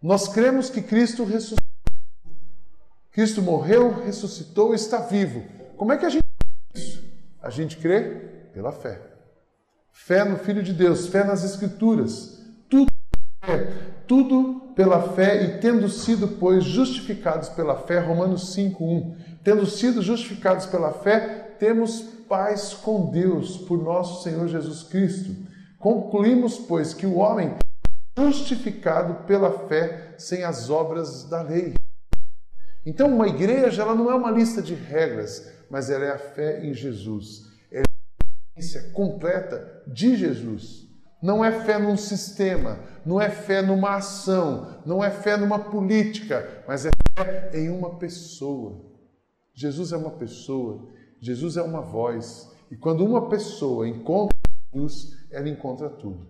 Nós 0.03 0.27
cremos 0.27 0.69
que 0.69 0.81
Cristo 0.81 1.23
ressuscitou. 1.23 1.63
Cristo 3.09 3.41
morreu, 3.41 4.03
ressuscitou, 4.03 4.75
está 4.75 4.99
vivo. 4.99 5.45
Como 5.77 5.93
é 5.93 5.97
que 5.97 6.05
a 6.05 6.09
gente 6.09 6.25
isso? 6.75 7.01
A 7.41 7.49
gente 7.49 7.77
crê 7.77 8.01
pela 8.53 8.73
fé. 8.73 8.99
Fé 9.93 10.25
no 10.25 10.37
Filho 10.37 10.61
de 10.61 10.73
Deus, 10.73 11.07
fé 11.07 11.23
nas 11.23 11.45
Escrituras. 11.45 12.43
Tudo 12.69 12.91
é 13.47 13.93
tudo 14.05 14.73
pela 14.75 15.13
fé 15.13 15.41
e 15.41 15.59
tendo 15.59 15.87
sido, 15.87 16.27
pois, 16.27 16.65
justificados 16.65 17.47
pela 17.47 17.77
fé, 17.77 17.99
Romanos 17.99 18.53
5:1. 18.53 19.15
Tendo 19.41 19.65
sido 19.65 20.01
justificados 20.01 20.65
pela 20.65 20.91
fé, 20.91 21.55
temos 21.59 22.01
paz 22.27 22.73
com 22.73 23.09
Deus 23.09 23.57
por 23.57 23.81
nosso 23.81 24.21
Senhor 24.21 24.49
Jesus 24.49 24.83
Cristo. 24.83 25.33
Concluímos, 25.79 26.57
pois, 26.57 26.93
que 26.93 27.05
o 27.05 27.19
homem 27.19 27.55
justificado 28.17 29.25
pela 29.25 29.67
fé 29.67 30.15
sem 30.17 30.43
as 30.43 30.69
obras 30.69 31.23
da 31.25 31.41
lei. 31.41 31.73
Então, 32.85 33.13
uma 33.13 33.27
igreja, 33.27 33.81
ela 33.81 33.95
não 33.95 34.11
é 34.11 34.15
uma 34.15 34.31
lista 34.31 34.61
de 34.61 34.73
regras, 34.73 35.51
mas 35.69 35.89
ela 35.89 36.05
é 36.05 36.11
a 36.11 36.17
fé 36.17 36.65
em 36.65 36.73
Jesus. 36.73 37.47
É 37.71 37.79
a 37.79 37.83
experiência 38.53 38.91
completa 38.91 39.83
de 39.87 40.15
Jesus. 40.15 40.87
Não 41.21 41.43
é 41.43 41.63
fé 41.63 41.79
num 41.79 41.95
sistema, 41.95 42.77
não 43.05 43.19
é 43.19 43.29
fé 43.29 43.61
numa 43.61 43.95
ação, 43.95 44.81
não 44.85 45.01
é 45.01 45.09
fé 45.09 45.37
numa 45.37 45.57
política, 45.57 46.63
mas 46.67 46.85
é 46.85 46.89
fé 47.17 47.51
em 47.53 47.69
uma 47.69 47.97
pessoa. 47.97 48.91
Jesus 49.53 49.93
é 49.93 49.97
uma 49.97 50.11
pessoa, 50.11 50.89
Jesus 51.21 51.55
é 51.55 51.61
uma 51.61 51.79
voz. 51.79 52.51
E 52.69 52.75
quando 52.75 53.05
uma 53.05 53.29
pessoa 53.29 53.87
encontra 53.87 54.37
Jesus, 54.73 55.17
ela 55.31 55.47
encontra 55.47 55.89
tudo. 55.89 56.27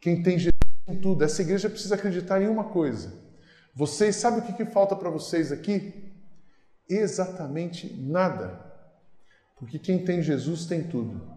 Quem 0.00 0.22
tem 0.22 0.38
Jesus 0.38 0.69
tem 0.90 1.00
tudo. 1.00 1.24
Essa 1.24 1.42
igreja 1.42 1.70
precisa 1.70 1.94
acreditar 1.94 2.42
em 2.42 2.48
uma 2.48 2.64
coisa. 2.64 3.14
Vocês 3.74 4.16
sabem 4.16 4.40
o 4.40 4.42
que, 4.42 4.52
que 4.52 4.66
falta 4.66 4.96
para 4.96 5.10
vocês 5.10 5.52
aqui? 5.52 6.12
Exatamente 6.88 7.94
nada. 8.00 8.66
Porque 9.56 9.78
quem 9.78 10.04
tem 10.04 10.22
Jesus 10.22 10.66
tem 10.66 10.88
tudo. 10.88 11.30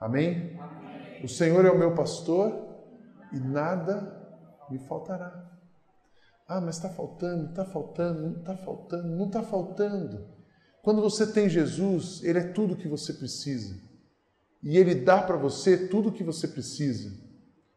Amém? 0.00 0.58
O 1.22 1.28
Senhor 1.28 1.64
é 1.64 1.70
o 1.70 1.78
meu 1.78 1.94
pastor 1.94 2.68
e 3.32 3.38
nada 3.38 4.20
me 4.70 4.78
faltará. 4.78 5.50
Ah, 6.48 6.60
mas 6.60 6.76
está 6.76 6.88
faltando, 6.88 7.50
está 7.50 7.64
faltando, 7.64 8.22
não 8.22 8.40
está 8.40 8.56
faltando, 8.56 9.08
não 9.08 9.26
está 9.26 9.42
faltando. 9.42 10.28
Quando 10.82 11.00
você 11.00 11.26
tem 11.26 11.48
Jesus, 11.48 12.22
Ele 12.24 12.38
é 12.38 12.52
tudo 12.52 12.74
o 12.74 12.76
que 12.76 12.88
você 12.88 13.12
precisa. 13.12 13.80
E 14.62 14.76
Ele 14.76 14.94
dá 14.94 15.22
para 15.22 15.36
você 15.36 15.88
tudo 15.88 16.08
o 16.08 16.12
que 16.12 16.24
você 16.24 16.48
precisa. 16.48 17.31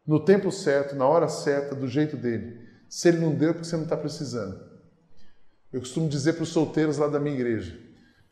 No 0.06 0.20
tempo 0.20 0.52
certo, 0.52 0.94
na 0.94 1.06
hora 1.06 1.28
certa, 1.28 1.74
do 1.74 1.88
jeito 1.88 2.16
dele. 2.16 2.60
Se 2.88 3.08
Ele 3.08 3.18
não 3.18 3.34
deu, 3.34 3.50
é 3.50 3.52
porque 3.52 3.66
você 3.66 3.76
não 3.76 3.84
está 3.84 3.96
precisando. 3.96 4.60
Eu 5.72 5.80
costumo 5.80 6.08
dizer 6.08 6.34
para 6.34 6.44
os 6.44 6.50
solteiros 6.50 6.98
lá 6.98 7.08
da 7.08 7.18
minha 7.18 7.34
igreja: 7.34 7.76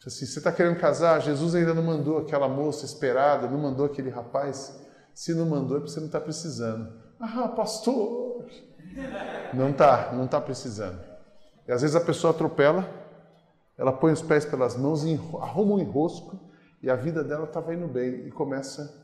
assim, 0.06 0.24
você 0.24 0.38
está 0.38 0.52
querendo 0.52 0.78
casar? 0.78 1.20
Jesus 1.20 1.54
ainda 1.54 1.74
não 1.74 1.82
mandou 1.82 2.18
aquela 2.18 2.48
moça 2.48 2.84
esperada, 2.84 3.48
não 3.48 3.58
mandou 3.58 3.86
aquele 3.86 4.10
rapaz. 4.10 4.80
Se 5.12 5.34
não 5.34 5.46
mandou, 5.46 5.76
é 5.76 5.80
porque 5.80 5.92
você 5.92 6.00
não 6.00 6.06
está 6.06 6.20
precisando. 6.20 6.92
Ah, 7.20 7.48
pastor! 7.48 8.46
Não 9.52 9.70
está, 9.70 10.12
não 10.12 10.24
está 10.24 10.40
precisando. 10.40 11.00
E 11.66 11.72
às 11.72 11.82
vezes 11.82 11.96
a 11.96 12.00
pessoa 12.00 12.32
atropela, 12.32 12.88
ela 13.76 13.92
põe 13.92 14.12
os 14.12 14.22
pés 14.22 14.44
pelas 14.44 14.76
mãos 14.76 15.04
arruma 15.40 15.74
um 15.74 15.78
enrosco 15.78 16.38
e 16.82 16.90
a 16.90 16.94
vida 16.94 17.24
dela 17.24 17.44
estava 17.44 17.74
indo 17.74 17.88
bem 17.88 18.26
e 18.26 18.30
começa 18.30 19.03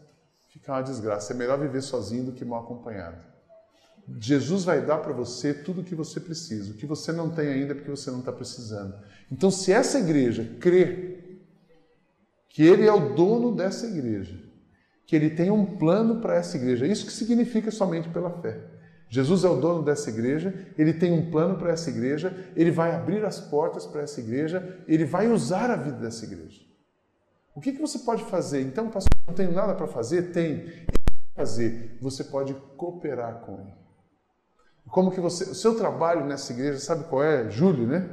a 0.51 0.53
ficar 0.53 0.73
uma 0.75 0.83
desgraça. 0.83 1.33
É 1.33 1.37
melhor 1.37 1.59
viver 1.59 1.81
sozinho 1.81 2.25
do 2.25 2.33
que 2.33 2.45
mal 2.45 2.65
acompanhado. 2.65 3.25
Jesus 4.19 4.65
vai 4.65 4.85
dar 4.85 4.99
para 4.99 5.13
você 5.13 5.55
tudo 5.55 5.83
o 5.83 5.85
que 5.85 5.95
você 5.95 6.19
precisa. 6.19 6.73
O 6.73 6.77
que 6.77 6.87
você 6.87 7.13
não 7.13 7.31
tem 7.31 7.49
ainda 7.49 7.73
é 7.73 7.75
porque 7.75 7.91
você 7.91 8.11
não 8.11 8.19
está 8.19 8.33
precisando. 8.33 8.95
Então, 9.31 9.51
se 9.51 9.73
essa 9.73 9.99
igreja 9.99 10.57
crê 10.59 11.39
que 12.49 12.63
Ele 12.63 12.87
é 12.87 12.93
o 12.93 13.15
dono 13.15 13.55
dessa 13.55 13.87
igreja, 13.87 14.51
que 15.11 15.17
ele 15.17 15.31
tem 15.31 15.51
um 15.51 15.67
plano 15.67 16.21
para 16.21 16.37
essa 16.37 16.57
igreja. 16.57 16.87
Isso 16.87 17.05
que 17.05 17.13
significa 17.13 17.69
somente 17.73 18.09
pela 18.11 18.31
fé. 18.31 18.61
Jesus 19.09 19.43
é 19.43 19.49
o 19.49 19.57
dono 19.57 19.83
dessa 19.83 20.09
igreja, 20.09 20.55
ele 20.79 20.93
tem 20.93 21.11
um 21.13 21.33
plano 21.33 21.59
para 21.59 21.73
essa 21.73 21.91
igreja, 21.91 22.33
ele 22.55 22.71
vai 22.71 22.95
abrir 22.95 23.25
as 23.25 23.41
portas 23.41 23.85
para 23.85 24.03
essa 24.03 24.21
igreja, 24.21 24.79
ele 24.87 25.05
vai 25.05 25.27
usar 25.27 25.69
a 25.69 25.75
vida 25.75 25.97
dessa 25.97 26.25
igreja. 26.25 26.61
O 27.55 27.61
que, 27.61 27.73
que 27.73 27.81
você 27.81 27.99
pode 28.01 28.25
fazer? 28.25 28.63
Então, 28.63 28.91
pastor, 28.91 29.11
não 29.27 29.35
tenho 29.35 29.53
nada 29.53 29.75
para 29.75 29.87
fazer? 29.87 30.33
Tem. 30.33 30.87
Fazer. 31.35 31.99
Você 32.01 32.25
pode 32.25 32.55
cooperar 32.77 33.41
com 33.41 33.61
ele. 33.61 33.75
Como 34.89 35.11
que 35.11 35.21
você. 35.21 35.45
O 35.45 35.55
seu 35.55 35.77
trabalho 35.77 36.25
nessa 36.25 36.53
igreja, 36.53 36.79
sabe 36.79 37.05
qual 37.05 37.23
é? 37.23 37.51
Júlio, 37.51 37.87
né? 37.87 38.09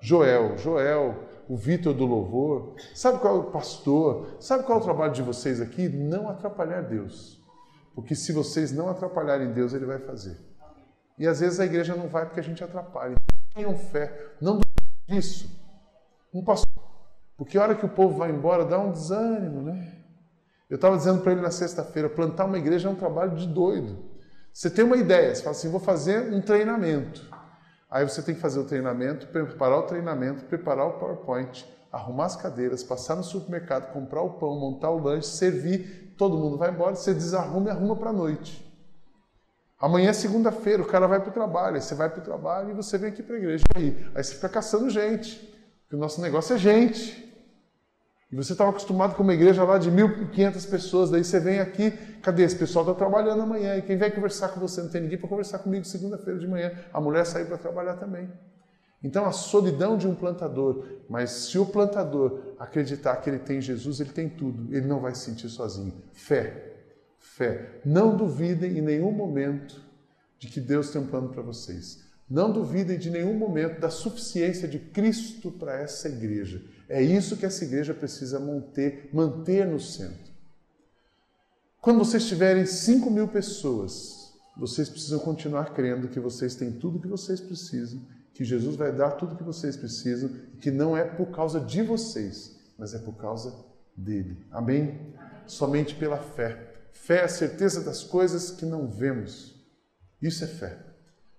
Joel. 0.00 0.56
Joel 0.58 1.24
o 1.48 1.56
Vitor 1.56 1.92
do 1.92 2.06
louvor, 2.06 2.74
sabe 2.94 3.18
qual 3.18 3.36
é 3.36 3.38
o 3.38 3.50
pastor, 3.50 4.36
sabe 4.40 4.64
qual 4.64 4.78
é 4.78 4.80
o 4.80 4.84
trabalho 4.84 5.12
de 5.12 5.22
vocês 5.22 5.60
aqui? 5.60 5.88
Não 5.88 6.28
atrapalhar 6.28 6.82
Deus. 6.82 7.42
Porque 7.94 8.14
se 8.14 8.32
vocês 8.32 8.72
não 8.72 8.88
atrapalharem 8.88 9.52
Deus, 9.52 9.72
Ele 9.72 9.86
vai 9.86 9.98
fazer. 9.98 10.36
E 11.18 11.26
às 11.26 11.40
vezes 11.40 11.60
a 11.60 11.64
igreja 11.64 11.94
não 11.94 12.08
vai 12.08 12.26
porque 12.26 12.40
a 12.40 12.42
gente 12.42 12.64
atrapalha. 12.64 13.14
Tenham 13.54 13.76
fé, 13.76 14.34
não 14.40 14.58
disso. 15.06 15.48
Um 16.32 16.42
pastor. 16.42 16.83
Porque 17.36 17.58
a 17.58 17.62
hora 17.62 17.74
que 17.74 17.84
o 17.84 17.88
povo 17.88 18.18
vai 18.18 18.30
embora 18.30 18.64
dá 18.64 18.78
um 18.78 18.92
desânimo, 18.92 19.62
né? 19.62 19.92
Eu 20.70 20.76
estava 20.76 20.96
dizendo 20.96 21.22
para 21.22 21.32
ele 21.32 21.40
na 21.40 21.50
sexta-feira: 21.50 22.08
plantar 22.08 22.44
uma 22.44 22.58
igreja 22.58 22.88
é 22.88 22.90
um 22.90 22.94
trabalho 22.94 23.36
de 23.36 23.46
doido. 23.46 23.98
Você 24.52 24.70
tem 24.70 24.84
uma 24.84 24.96
ideia, 24.96 25.34
você 25.34 25.42
fala 25.42 25.56
assim: 25.56 25.70
vou 25.70 25.80
fazer 25.80 26.32
um 26.32 26.40
treinamento. 26.40 27.28
Aí 27.90 28.08
você 28.08 28.22
tem 28.22 28.34
que 28.34 28.40
fazer 28.40 28.58
o 28.58 28.64
treinamento, 28.64 29.28
preparar 29.28 29.78
o 29.78 29.82
treinamento, 29.82 30.44
preparar 30.44 30.86
o 30.86 30.92
PowerPoint, 30.98 31.64
arrumar 31.92 32.26
as 32.26 32.34
cadeiras, 32.34 32.82
passar 32.82 33.14
no 33.14 33.22
supermercado, 33.22 33.92
comprar 33.92 34.20
o 34.22 34.30
pão, 34.30 34.58
montar 34.58 34.90
o 34.90 34.98
lanche, 34.98 35.28
servir, 35.28 36.14
todo 36.18 36.36
mundo 36.36 36.58
vai 36.58 36.70
embora, 36.70 36.96
você 36.96 37.14
desarruma 37.14 37.68
e 37.68 37.70
arruma 37.70 37.94
para 37.94 38.10
a 38.10 38.12
noite. 38.12 38.64
Amanhã 39.78 40.10
é 40.10 40.12
segunda-feira, 40.12 40.82
o 40.82 40.86
cara 40.86 41.06
vai 41.06 41.20
para 41.20 41.30
o 41.30 41.32
trabalho, 41.32 41.76
aí 41.76 41.82
você 41.82 41.94
vai 41.94 42.08
para 42.08 42.20
o 42.20 42.24
trabalho 42.24 42.70
e 42.70 42.74
você 42.74 42.98
vem 42.98 43.10
aqui 43.10 43.22
para 43.22 43.36
a 43.36 43.38
igreja. 43.38 43.64
Aí, 43.76 44.10
aí 44.14 44.24
você 44.24 44.34
fica 44.34 44.48
caçando 44.48 44.90
gente, 44.90 45.53
porque 45.84 45.96
o 45.96 45.98
nosso 45.98 46.20
negócio 46.20 46.54
é 46.54 46.58
gente. 46.58 47.22
E 48.32 48.36
você 48.36 48.52
estava 48.52 48.70
acostumado 48.70 49.14
com 49.14 49.22
uma 49.22 49.32
igreja 49.32 49.62
lá 49.62 49.78
de 49.78 49.90
1.500 49.90 50.68
pessoas, 50.68 51.10
daí 51.10 51.22
você 51.22 51.38
vem 51.38 51.60
aqui, 51.60 51.92
cadê? 52.20 52.42
Esse 52.42 52.56
pessoal 52.56 52.84
está 52.84 52.92
trabalhando 52.92 53.42
amanhã, 53.42 53.76
e 53.76 53.82
quem 53.82 53.96
vem 53.96 54.10
conversar 54.10 54.48
com 54.48 54.58
você? 54.58 54.82
Não 54.82 54.88
tem 54.88 55.02
ninguém 55.02 55.18
para 55.18 55.28
conversar 55.28 55.60
comigo 55.60 55.84
segunda-feira 55.84 56.40
de 56.40 56.48
manhã. 56.48 56.72
A 56.92 57.00
mulher 57.00 57.24
saiu 57.26 57.46
para 57.46 57.58
trabalhar 57.58 57.94
também. 57.94 58.28
Então, 59.04 59.26
a 59.26 59.30
solidão 59.32 59.96
de 59.96 60.08
um 60.08 60.14
plantador, 60.14 60.84
mas 61.08 61.30
se 61.30 61.58
o 61.58 61.66
plantador 61.66 62.54
acreditar 62.58 63.16
que 63.16 63.28
ele 63.28 63.38
tem 63.38 63.60
Jesus, 63.60 64.00
ele 64.00 64.10
tem 64.10 64.28
tudo, 64.28 64.74
ele 64.74 64.86
não 64.86 64.98
vai 64.98 65.14
se 65.14 65.26
sentir 65.26 65.48
sozinho. 65.50 65.92
Fé, 66.12 66.72
fé. 67.18 67.80
Não 67.84 68.16
duvidem 68.16 68.78
em 68.78 68.80
nenhum 68.80 69.12
momento 69.12 69.80
de 70.38 70.48
que 70.48 70.58
Deus 70.58 70.90
tem 70.90 71.02
um 71.02 71.06
plano 71.06 71.28
para 71.28 71.42
vocês. 71.42 72.02
Não 72.28 72.50
duvidem 72.50 72.98
de 72.98 73.10
nenhum 73.10 73.34
momento 73.34 73.80
da 73.80 73.90
suficiência 73.90 74.66
de 74.66 74.78
Cristo 74.78 75.50
para 75.50 75.78
essa 75.80 76.08
igreja. 76.08 76.62
É 76.88 77.02
isso 77.02 77.36
que 77.36 77.46
essa 77.46 77.64
igreja 77.64 77.92
precisa 77.92 78.40
manter, 78.40 79.10
manter 79.12 79.66
no 79.66 79.78
centro. 79.78 80.32
Quando 81.80 81.98
vocês 81.98 82.26
tiverem 82.26 82.64
5 82.64 83.10
mil 83.10 83.28
pessoas, 83.28 84.32
vocês 84.56 84.88
precisam 84.88 85.18
continuar 85.18 85.74
crendo 85.74 86.08
que 86.08 86.18
vocês 86.18 86.54
têm 86.54 86.72
tudo 86.72 87.00
que 87.00 87.08
vocês 87.08 87.40
precisam, 87.40 88.00
que 88.32 88.44
Jesus 88.44 88.76
vai 88.76 88.90
dar 88.90 89.12
tudo 89.12 89.36
que 89.36 89.42
vocês 89.42 89.76
precisam, 89.76 90.30
e 90.54 90.56
que 90.56 90.70
não 90.70 90.96
é 90.96 91.04
por 91.04 91.26
causa 91.26 91.60
de 91.60 91.82
vocês, 91.82 92.56
mas 92.78 92.94
é 92.94 92.98
por 92.98 93.16
causa 93.16 93.54
dele. 93.94 94.46
Amém? 94.50 95.14
Somente 95.46 95.94
pela 95.94 96.16
fé. 96.16 96.72
Fé 96.92 97.18
é 97.18 97.24
a 97.24 97.28
certeza 97.28 97.82
das 97.82 98.02
coisas 98.02 98.50
que 98.50 98.64
não 98.64 98.88
vemos. 98.88 99.54
Isso 100.22 100.42
é 100.42 100.46
fé. 100.46 100.93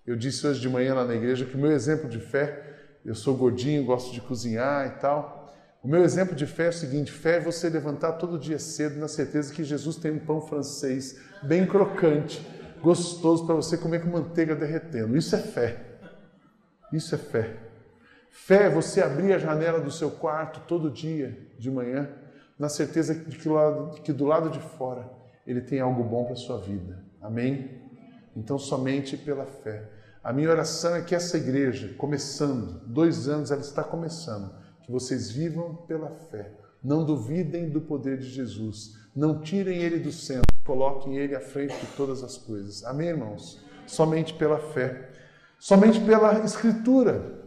Eu 0.06 0.16
disse 0.16 0.46
hoje 0.46 0.62
de 0.62 0.70
manhã 0.70 0.94
lá 0.94 1.06
na 1.06 1.16
igreja 1.16 1.46
que 1.46 1.56
o 1.56 1.60
meu 1.60 1.72
exemplo 1.72 2.08
de 2.08 2.20
fé 2.20 2.66
eu 3.06 3.14
sou 3.14 3.38
gordinho, 3.38 3.86
gosto 3.86 4.12
de 4.12 4.20
cozinhar 4.20 4.88
e 4.88 5.00
tal. 5.00 5.54
O 5.84 5.88
meu 5.88 6.04
exemplo 6.04 6.36
de 6.36 6.48
fé 6.48 6.66
é 6.66 6.70
o 6.70 6.74
seguinte: 6.74 7.12
fé 7.12 7.38
é 7.38 7.40
você 7.40 7.70
levantar 7.70 8.14
todo 8.14 8.40
dia 8.40 8.58
cedo 8.58 9.00
na 9.00 9.08
certeza 9.08 9.54
que 9.54 9.64
Jesus 9.64 9.98
tem 9.98 10.12
um 10.12 10.20
pão 10.20 10.42
francês 10.42 11.20
bem 11.44 11.68
crocante, 11.68 12.46
gostoso 12.82 13.46
para 13.46 13.54
você 13.54 13.78
comer 13.78 14.02
com 14.02 14.10
manteiga 14.10 14.56
derretendo. 14.56 15.16
Isso 15.16 15.36
é 15.36 15.40
fé. 15.40 15.78
Isso 16.92 17.14
é 17.14 17.18
fé. 17.20 17.58
Fé 18.32 18.64
é 18.64 18.70
você 18.70 19.02
abrir 19.02 19.34
a 19.34 19.38
janela 19.38 19.80
do 19.80 19.92
seu 19.92 20.10
quarto 20.10 20.62
todo 20.68 20.90
dia 20.90 21.38
de 21.60 21.70
manhã, 21.70 22.10
na 22.58 22.70
certeza 22.70 23.14
de 23.14 23.38
que, 23.38 24.02
que 24.02 24.12
do 24.12 24.26
lado 24.26 24.50
de 24.50 24.60
fora 24.60 25.10
ele 25.46 25.62
tem 25.62 25.80
algo 25.80 26.04
bom 26.04 26.24
para 26.24 26.34
a 26.34 26.38
sua 26.38 26.58
vida. 26.58 27.06
Amém? 27.22 27.82
Então, 28.36 28.58
somente 28.58 29.16
pela 29.16 29.46
fé. 29.46 29.95
A 30.26 30.34
minha 30.34 30.50
oração 30.50 30.96
é 30.96 31.04
que 31.04 31.14
essa 31.14 31.38
igreja, 31.38 31.94
começando, 32.00 32.82
dois 32.88 33.30
anos 33.30 33.52
ela 33.52 33.62
está 33.62 33.84
começando, 33.84 34.52
que 34.82 34.92
vocês 34.92 35.30
vivam 35.30 35.76
pela 35.88 36.10
fé. 36.10 36.52
Não 36.84 37.06
duvidem 37.06 37.70
do 37.70 37.80
poder 37.80 38.18
de 38.18 38.28
Jesus. 38.28 38.96
Não 39.16 39.40
tirem 39.40 39.78
ele 39.78 40.00
do 40.00 40.12
centro, 40.12 40.52
coloquem 40.66 41.16
ele 41.16 41.36
à 41.36 41.40
frente 41.40 41.80
de 41.80 41.86
todas 41.96 42.24
as 42.24 42.38
coisas. 42.38 42.84
Amém, 42.86 43.10
irmãos? 43.10 43.64
Somente 43.86 44.34
pela 44.34 44.58
fé. 44.58 45.12
Somente 45.60 46.02
pela 46.02 46.44
Escritura. 46.44 47.44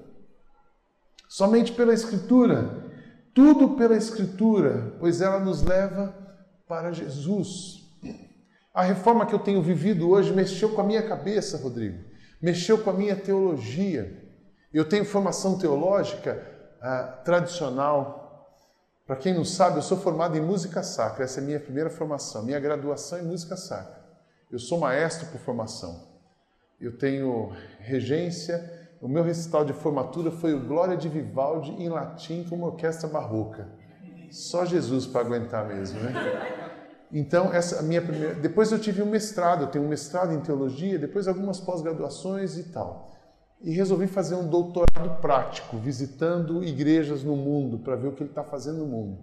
Somente 1.28 1.72
pela 1.72 1.92
Escritura. 1.92 2.92
Tudo 3.34 3.70
pela 3.70 3.96
Escritura, 3.96 4.94
pois 5.00 5.20
ela 5.20 5.40
nos 5.40 5.64
leva 5.64 6.14
para 6.68 6.92
Jesus. 6.92 7.90
A 8.72 8.84
reforma 8.84 9.26
que 9.26 9.34
eu 9.34 9.40
tenho 9.40 9.60
vivido 9.60 10.08
hoje 10.10 10.32
mexeu 10.32 10.68
com 10.68 10.80
a 10.80 10.84
minha 10.84 11.02
cabeça, 11.02 11.58
Rodrigo, 11.58 12.07
mexeu 12.40 12.78
com 12.78 12.90
a 12.90 12.92
minha 12.92 13.16
teologia. 13.16 14.24
Eu 14.72 14.88
tenho 14.88 15.04
formação 15.04 15.58
teológica 15.58 16.44
ah, 16.80 17.20
tradicional. 17.24 18.54
Para 19.06 19.16
quem 19.16 19.34
não 19.34 19.44
sabe, 19.44 19.78
eu 19.78 19.82
sou 19.82 19.98
formado 19.98 20.36
em 20.36 20.40
música 20.40 20.82
sacra, 20.82 21.24
essa 21.24 21.40
é 21.40 21.42
a 21.42 21.46
minha 21.46 21.60
primeira 21.60 21.88
formação, 21.88 22.44
minha 22.44 22.60
graduação 22.60 23.18
em 23.18 23.22
música 23.22 23.56
sacra. 23.56 23.98
Eu 24.50 24.58
sou 24.58 24.78
maestro 24.78 25.26
por 25.28 25.40
formação. 25.40 26.06
Eu 26.80 26.96
tenho 26.96 27.52
regência, 27.80 28.88
o 29.00 29.08
meu 29.08 29.22
recital 29.22 29.64
de 29.64 29.72
formatura 29.72 30.30
foi 30.30 30.54
o 30.54 30.60
Glória 30.60 30.96
de 30.96 31.08
Vivaldi 31.08 31.72
em 31.72 31.88
latim 31.88 32.44
com 32.44 32.56
uma 32.56 32.66
orquestra 32.66 33.08
barroca. 33.08 33.68
Só 34.30 34.64
Jesus 34.64 35.06
para 35.06 35.22
aguentar 35.22 35.66
mesmo, 35.66 35.98
né? 36.00 36.57
Então, 37.12 37.52
essa 37.52 37.82
minha 37.82 38.02
primeira. 38.02 38.34
Depois 38.34 38.70
eu 38.70 38.78
tive 38.78 39.02
um 39.02 39.06
mestrado, 39.06 39.62
eu 39.62 39.68
tenho 39.68 39.84
um 39.84 39.88
mestrado 39.88 40.32
em 40.32 40.40
teologia, 40.40 40.98
depois 40.98 41.26
algumas 41.26 41.58
pós-graduações 41.58 42.58
e 42.58 42.64
tal. 42.64 43.10
E 43.62 43.72
resolvi 43.72 44.06
fazer 44.06 44.34
um 44.34 44.48
doutorado 44.48 45.20
prático, 45.20 45.78
visitando 45.78 46.62
igrejas 46.62 47.24
no 47.24 47.34
mundo, 47.34 47.78
para 47.78 47.96
ver 47.96 48.08
o 48.08 48.12
que 48.12 48.22
ele 48.22 48.30
está 48.30 48.44
fazendo 48.44 48.78
no 48.78 48.86
mundo. 48.86 49.18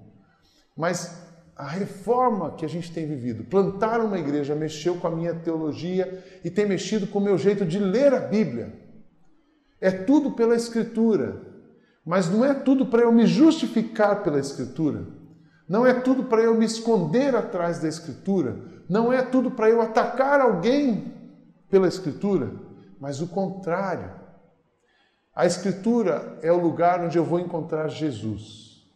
Mas 0.75 1.24
a 1.56 1.68
reforma 1.68 2.51
que 2.51 2.65
a 2.65 2.68
gente 2.68 2.92
tem 2.92 3.08
vivido, 3.08 3.46
plantar 3.46 4.01
uma 4.01 4.20
igreja, 4.20 4.54
mexeu 4.54 4.96
com 4.96 5.08
a 5.08 5.12
minha 5.12 5.34
teologia 5.34 6.22
e 6.44 6.50
tem 6.50 6.65
mexido 6.65 7.08
com 7.08 7.20
o 7.20 7.24
meu 7.24 7.38
jeito 7.38 7.65
de 7.65 7.80
ler 7.80 8.13
a 8.13 8.20
Bíblia. 8.20 8.74
É 9.80 9.89
tudo 9.89 10.32
pela 10.32 10.56
Escritura, 10.56 11.42
mas 12.06 12.30
não 12.30 12.44
é 12.44 12.54
tudo 12.54 12.88
para 12.88 13.04
eu 13.04 13.12
me 13.12 13.25
justificar 13.25 14.22
pela 14.22 14.39
Escritura. 14.39 15.06
Não 15.67 15.86
é 15.86 15.93
tudo 15.93 16.25
para 16.25 16.41
eu 16.41 16.53
me 16.53 16.65
esconder 16.65 17.36
atrás 17.36 17.79
da 17.79 17.88
Escritura. 17.88 18.57
Não 18.88 19.12
é 19.12 19.24
tudo 19.24 19.50
para 19.50 19.69
eu 19.69 19.81
atacar 19.81 20.39
alguém 20.39 21.13
pela 21.69 21.88
Escritura, 21.88 22.51
mas 23.00 23.19
o 23.19 23.27
contrário. 23.27 24.12
A 25.36 25.45
Escritura 25.45 26.38
é 26.41 26.51
o 26.51 26.62
lugar 26.62 27.03
onde 27.03 27.17
eu 27.17 27.25
vou 27.25 27.39
encontrar 27.39 27.89
Jesus. 27.89 28.88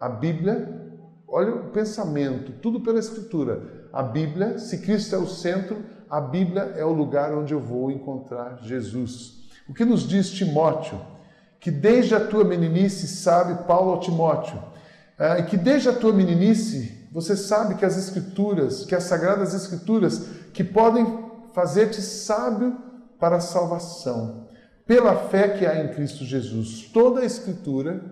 A 0.00 0.08
Bíblia, 0.08 0.98
olha 1.28 1.54
o 1.54 1.70
pensamento, 1.70 2.52
tudo 2.60 2.80
pela 2.80 2.98
Escritura. 2.98 3.88
A 3.92 4.02
Bíblia, 4.02 4.58
se 4.58 4.78
Cristo 4.78 5.14
é 5.14 5.18
o 5.18 5.28
centro, 5.28 5.84
a 6.08 6.20
Bíblia 6.20 6.72
é 6.76 6.84
o 6.84 6.92
lugar 6.92 7.32
onde 7.34 7.52
eu 7.52 7.60
vou 7.60 7.90
encontrar 7.90 8.58
Jesus. 8.62 9.50
O 9.68 9.74
que 9.74 9.84
nos 9.84 10.08
diz 10.08 10.30
Timóteo? 10.30 10.98
Que 11.60 11.70
desde 11.70 12.14
a 12.14 12.26
tua 12.26 12.42
meninice 12.42 13.06
sabe 13.06 13.64
Paulo 13.64 13.92
ao 13.92 14.00
Timóteo 14.00 14.71
é, 15.22 15.40
que 15.42 15.56
desde 15.56 15.88
a 15.88 15.92
tua 15.92 16.12
meninice 16.12 17.06
você 17.12 17.36
sabe 17.36 17.76
que 17.76 17.84
as 17.84 17.96
Escrituras, 17.96 18.84
que 18.84 18.94
as 18.94 19.04
Sagradas 19.04 19.54
Escrituras, 19.54 20.26
que 20.52 20.64
podem 20.64 21.06
fazer-te 21.54 22.02
sábio 22.02 22.76
para 23.20 23.36
a 23.36 23.40
salvação, 23.40 24.48
pela 24.84 25.14
fé 25.14 25.50
que 25.50 25.64
há 25.64 25.84
em 25.84 25.94
Cristo 25.94 26.24
Jesus. 26.24 26.90
Toda 26.92 27.20
a 27.20 27.24
Escritura 27.24 28.02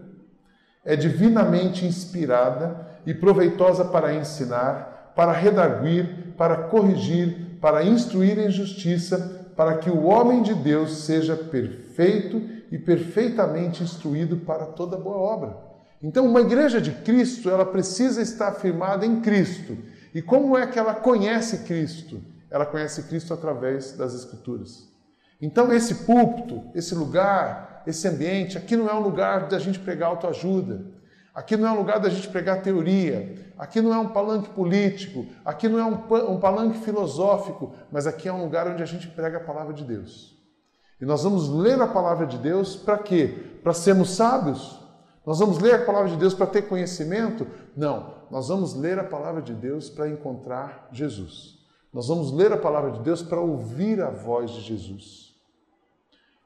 é 0.85 0.95
divinamente 0.95 1.85
inspirada 1.85 2.87
e 3.05 3.13
proveitosa 3.13 3.87
para 3.87 4.15
ensinar, 4.15 5.13
para 5.17 5.33
redarguir, 5.33 6.35
para 6.37 6.69
corrigir, 6.69 7.59
para 7.61 7.83
instruir 7.83 8.39
em 8.39 8.53
justiça, 8.53 9.51
para 9.57 9.79
que 9.79 9.91
o 9.91 10.05
homem 10.05 10.43
de 10.43 10.55
Deus 10.55 10.99
seja 10.99 11.35
perfeito 11.35 12.41
e 12.71 12.79
perfeitamente 12.79 13.83
instruído 13.83 14.37
para 14.37 14.65
toda 14.65 14.97
boa 14.97 15.17
obra. 15.17 15.70
Então, 16.03 16.27
uma 16.27 16.41
igreja 16.41 16.81
de 16.81 16.93
Cristo, 16.93 17.51
ela 17.51 17.67
precisa 17.67 18.23
estar 18.23 18.53
firmada 18.53 19.05
em 19.05 19.21
Cristo. 19.21 19.77
E 20.15 20.23
como 20.23 20.57
é 20.57 20.67
que 20.67 20.79
ela 20.79 20.95
conhece 20.95 21.65
Cristo? 21.65 22.23
Ela 22.51 22.65
conhece 22.65 23.03
Cristo 23.05 23.35
através 23.35 23.93
das 23.93 24.15
Escrituras. 24.15 24.89
Então, 25.41 25.73
esse 25.73 26.07
púlpito, 26.07 26.65
esse 26.75 26.95
lugar, 26.95 27.83
esse 27.87 28.09
ambiente, 28.09 28.57
aqui 28.57 28.77
não 28.77 28.89
é 28.89 28.95
um 28.95 29.01
lugar 29.01 29.49
da 29.49 29.59
gente 29.59 29.79
pregar 29.79 30.09
autoajuda. 30.09 30.85
Aqui 31.35 31.57
não 31.57 31.69
é 31.69 31.73
um 31.73 31.77
lugar 31.77 32.01
da 32.01 32.09
gente 32.09 32.29
pregar 32.29 32.63
teoria. 32.63 33.53
Aqui 33.57 33.81
não 33.81 33.95
é 33.95 33.99
um 33.99 34.09
palanque 34.09 34.51
político. 34.51 35.27
Aqui 35.45 35.69
não 35.69 35.79
é 35.79 35.85
um, 35.85 36.33
um 36.33 36.41
palanque 36.41 36.79
filosófico. 36.79 37.75
Mas 37.93 38.07
aqui 38.07 38.29
é 38.29 38.33
um 38.33 38.43
lugar 38.43 38.67
onde 38.67 38.83
a 38.83 38.87
gente 38.87 39.07
prega 39.07 39.37
a 39.37 39.45
palavra 39.45 39.73
de 39.73 39.85
Deus. 39.85 40.37
E 41.01 41.05
nós 41.05 41.23
vamos 41.23 41.49
ler 41.49 41.81
a 41.81 41.87
palavra 41.87 42.27
de 42.27 42.37
Deus 42.37 42.75
para 42.75 42.99
quê? 42.99 43.59
Para 43.63 43.73
sermos 43.73 44.11
sábios, 44.11 44.80
nós 45.25 45.39
vamos 45.39 45.59
ler 45.59 45.75
a 45.75 45.85
palavra 45.85 46.11
de 46.11 46.17
Deus 46.17 46.33
para 46.33 46.47
ter 46.47 46.63
conhecimento? 46.63 47.47
Não, 47.77 48.15
nós 48.31 48.49
vamos 48.49 48.75
ler 48.75 48.99
a 48.99 49.05
palavra 49.05 49.43
de 49.43 49.53
Deus 49.53 49.91
para 49.91 50.09
encontrar 50.09 50.89
Jesus. 50.93 51.59
Nós 51.93 52.09
vamos 52.09 52.33
ler 52.33 52.53
a 52.53 52.57
palavra 52.57 52.93
de 52.93 53.01
Deus 53.01 53.23
para 53.23 53.41
ouvir 53.41 54.01
a 54.01 54.11
voz 54.11 54.51
de 54.51 54.61
Jesus. 54.61 55.35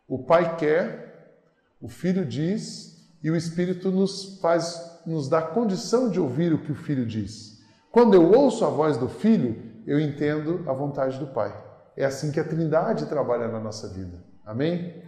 O 0.09 0.19
Pai 0.19 0.57
quer, 0.57 1.39
o 1.81 1.89
Filho 1.89 2.25
diz 2.25 2.95
e 3.23 3.31
o 3.31 3.37
Espírito 3.37 3.91
nos 3.91 4.39
faz, 4.41 5.01
nos 5.07 5.29
dá 5.29 5.41
condição 5.41 6.11
de 6.11 6.19
ouvir 6.19 6.53
o 6.53 6.63
que 6.63 6.73
o 6.73 6.77
Filho 6.77 7.07
diz. 7.07 7.63
Quando 7.93 8.15
eu 8.15 8.33
ouço 8.33 8.65
a 8.65 8.69
voz 8.69 8.97
do 8.97 9.09
Filho, 9.09 9.73
eu 9.87 10.01
entendo 10.01 10.65
a 10.67 10.73
vontade 10.73 11.19
do 11.19 11.29
Pai. 11.29 11.55
É 11.97 12.05
assim 12.05 12.33
que 12.33 12.41
a 12.41 12.45
Trindade 12.45 13.07
trabalha 13.07 13.47
na 13.49 13.61
nossa 13.61 13.89
vida. 13.89 14.19
Amém? 14.45 15.03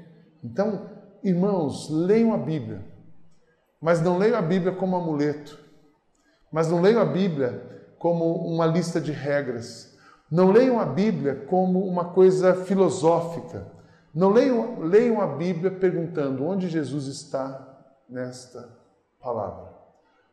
Então, 0.45 0.89
irmãos, 1.23 1.91
leiam 1.91 2.33
a 2.33 2.39
Bíblia 2.39 2.96
mas 3.81 4.01
não 4.01 4.19
leio 4.19 4.37
a 4.37 4.43
Bíblia 4.43 4.73
como 4.73 4.97
amuleto. 4.97 5.59
Mas 6.51 6.69
não 6.69 6.81
leio 6.81 7.01
a 7.01 7.05
Bíblia 7.05 7.95
como 7.99 8.35
uma 8.47 8.67
lista 8.67 9.01
de 9.01 9.13
regras. 9.13 9.97
Não 10.31 10.51
leiam 10.51 10.81
a 10.81 10.85
Bíblia 10.85 11.47
como 11.49 11.85
uma 11.87 12.13
coisa 12.13 12.55
filosófica. 12.55 13.67
Não 14.15 14.31
leiam, 14.31 14.81
leiam 14.81 15.21
a 15.21 15.27
Bíblia 15.27 15.71
perguntando 15.71 16.45
onde 16.45 16.69
Jesus 16.69 17.07
está 17.07 17.85
nesta 18.09 18.69
palavra. 19.21 19.75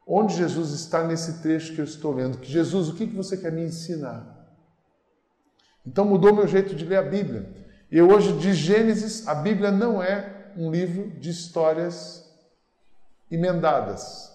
Onde 0.06 0.36
Jesus 0.36 0.72
está 0.72 1.04
nesse 1.04 1.42
trecho 1.42 1.74
que 1.74 1.82
eu 1.82 1.86
estou 1.86 2.14
lendo. 2.14 2.38
Que 2.38 2.52
Jesus, 2.52 2.90
o 2.90 2.96
que 2.96 3.06
você 3.06 3.38
quer 3.38 3.52
me 3.52 3.64
ensinar? 3.64 4.34
Então 5.86 6.06
mudou 6.06 6.34
meu 6.34 6.48
jeito 6.48 6.76
de 6.76 6.86
ler 6.86 6.98
a 6.98 7.04
Bíblia. 7.04 7.50
E 7.92 8.02
hoje, 8.02 8.34
de 8.38 8.54
Gênesis, 8.54 9.28
a 9.28 9.36
Bíblia 9.36 9.72
não 9.72 10.02
é 10.02 10.52
um 10.58 10.72
livro 10.72 11.12
de 11.20 11.30
histórias 11.30 12.23
emendadas. 13.34 14.32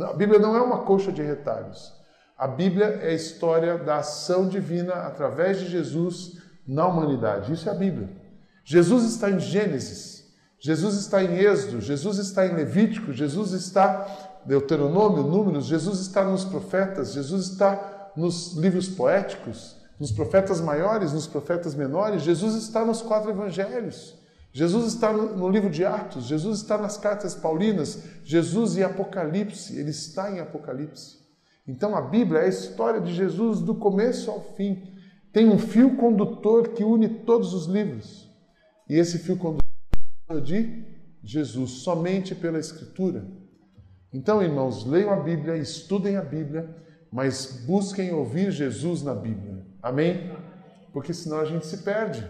A 0.00 0.12
Bíblia 0.12 0.38
não 0.38 0.56
é 0.56 0.60
uma 0.60 0.82
coxa 0.84 1.10
de 1.10 1.22
retalhos. 1.22 1.92
A 2.38 2.46
Bíblia 2.46 2.86
é 3.02 3.08
a 3.08 3.14
história 3.14 3.76
da 3.76 3.98
ação 3.98 4.48
divina 4.48 4.94
através 4.94 5.58
de 5.58 5.66
Jesus 5.66 6.38
na 6.66 6.86
humanidade. 6.86 7.52
Isso 7.52 7.68
é 7.68 7.72
a 7.72 7.74
Bíblia. 7.74 8.08
Jesus 8.64 9.04
está 9.04 9.30
em 9.30 9.40
Gênesis, 9.40 10.24
Jesus 10.58 10.94
está 10.94 11.22
em 11.22 11.36
Êxodo, 11.36 11.80
Jesus 11.80 12.18
está 12.18 12.46
em 12.46 12.54
Levítico, 12.54 13.12
Jesus 13.12 13.52
está 13.52 14.06
Deuteronômio, 14.46 15.22
Números, 15.22 15.66
Jesus 15.66 16.00
está 16.00 16.24
nos 16.24 16.44
profetas, 16.44 17.12
Jesus 17.12 17.48
está 17.48 18.12
nos 18.16 18.54
livros 18.54 18.88
poéticos, 18.88 19.76
nos 19.98 20.12
profetas 20.12 20.60
maiores, 20.60 21.12
nos 21.12 21.26
profetas 21.26 21.74
menores, 21.74 22.22
Jesus 22.22 22.54
está 22.54 22.84
nos 22.84 23.02
quatro 23.02 23.30
evangelhos. 23.30 24.19
Jesus 24.52 24.94
está 24.94 25.12
no 25.12 25.48
livro 25.48 25.70
de 25.70 25.84
Atos, 25.84 26.24
Jesus 26.24 26.60
está 26.60 26.76
nas 26.76 26.96
cartas 26.96 27.34
paulinas, 27.34 28.02
Jesus 28.24 28.76
em 28.76 28.82
Apocalipse, 28.82 29.78
ele 29.78 29.90
está 29.90 30.30
em 30.30 30.40
Apocalipse. 30.40 31.18
Então 31.66 31.94
a 31.94 32.00
Bíblia 32.00 32.40
é 32.40 32.44
a 32.46 32.48
história 32.48 33.00
de 33.00 33.14
Jesus 33.14 33.60
do 33.60 33.74
começo 33.74 34.30
ao 34.30 34.40
fim. 34.56 34.82
Tem 35.32 35.48
um 35.48 35.58
fio 35.58 35.96
condutor 35.96 36.70
que 36.70 36.82
une 36.82 37.08
todos 37.08 37.54
os 37.54 37.66
livros. 37.66 38.28
E 38.88 38.96
esse 38.96 39.18
fio 39.18 39.36
condutor 39.36 39.62
é 40.28 40.40
de 40.40 40.84
Jesus, 41.22 41.70
somente 41.82 42.34
pela 42.34 42.58
Escritura. 42.58 43.24
Então, 44.12 44.42
irmãos, 44.42 44.84
leiam 44.84 45.12
a 45.12 45.20
Bíblia, 45.20 45.56
estudem 45.56 46.16
a 46.16 46.22
Bíblia, 46.22 46.68
mas 47.12 47.62
busquem 47.64 48.12
ouvir 48.12 48.50
Jesus 48.50 49.02
na 49.02 49.14
Bíblia. 49.14 49.64
Amém? 49.80 50.32
Porque 50.92 51.14
senão 51.14 51.38
a 51.38 51.44
gente 51.44 51.66
se 51.66 51.78
perde. 51.78 52.26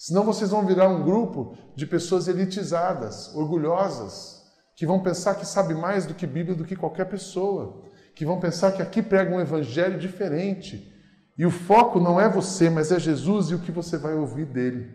Senão 0.00 0.24
vocês 0.24 0.48
vão 0.48 0.64
virar 0.64 0.88
um 0.88 1.04
grupo 1.04 1.58
de 1.76 1.86
pessoas 1.86 2.26
elitizadas, 2.26 3.34
orgulhosas, 3.34 4.50
que 4.74 4.86
vão 4.86 5.02
pensar 5.02 5.34
que 5.34 5.44
sabe 5.44 5.74
mais 5.74 6.06
do 6.06 6.14
que 6.14 6.26
Bíblia 6.26 6.56
do 6.56 6.64
que 6.64 6.74
qualquer 6.74 7.04
pessoa, 7.04 7.82
que 8.14 8.24
vão 8.24 8.40
pensar 8.40 8.72
que 8.72 8.80
aqui 8.80 9.02
prega 9.02 9.30
um 9.30 9.38
evangelho 9.38 9.98
diferente. 9.98 10.90
E 11.36 11.44
o 11.44 11.50
foco 11.50 12.00
não 12.00 12.18
é 12.18 12.30
você, 12.30 12.70
mas 12.70 12.90
é 12.90 12.98
Jesus 12.98 13.50
e 13.50 13.54
o 13.54 13.58
que 13.58 13.70
você 13.70 13.98
vai 13.98 14.14
ouvir 14.14 14.46
dele. 14.46 14.90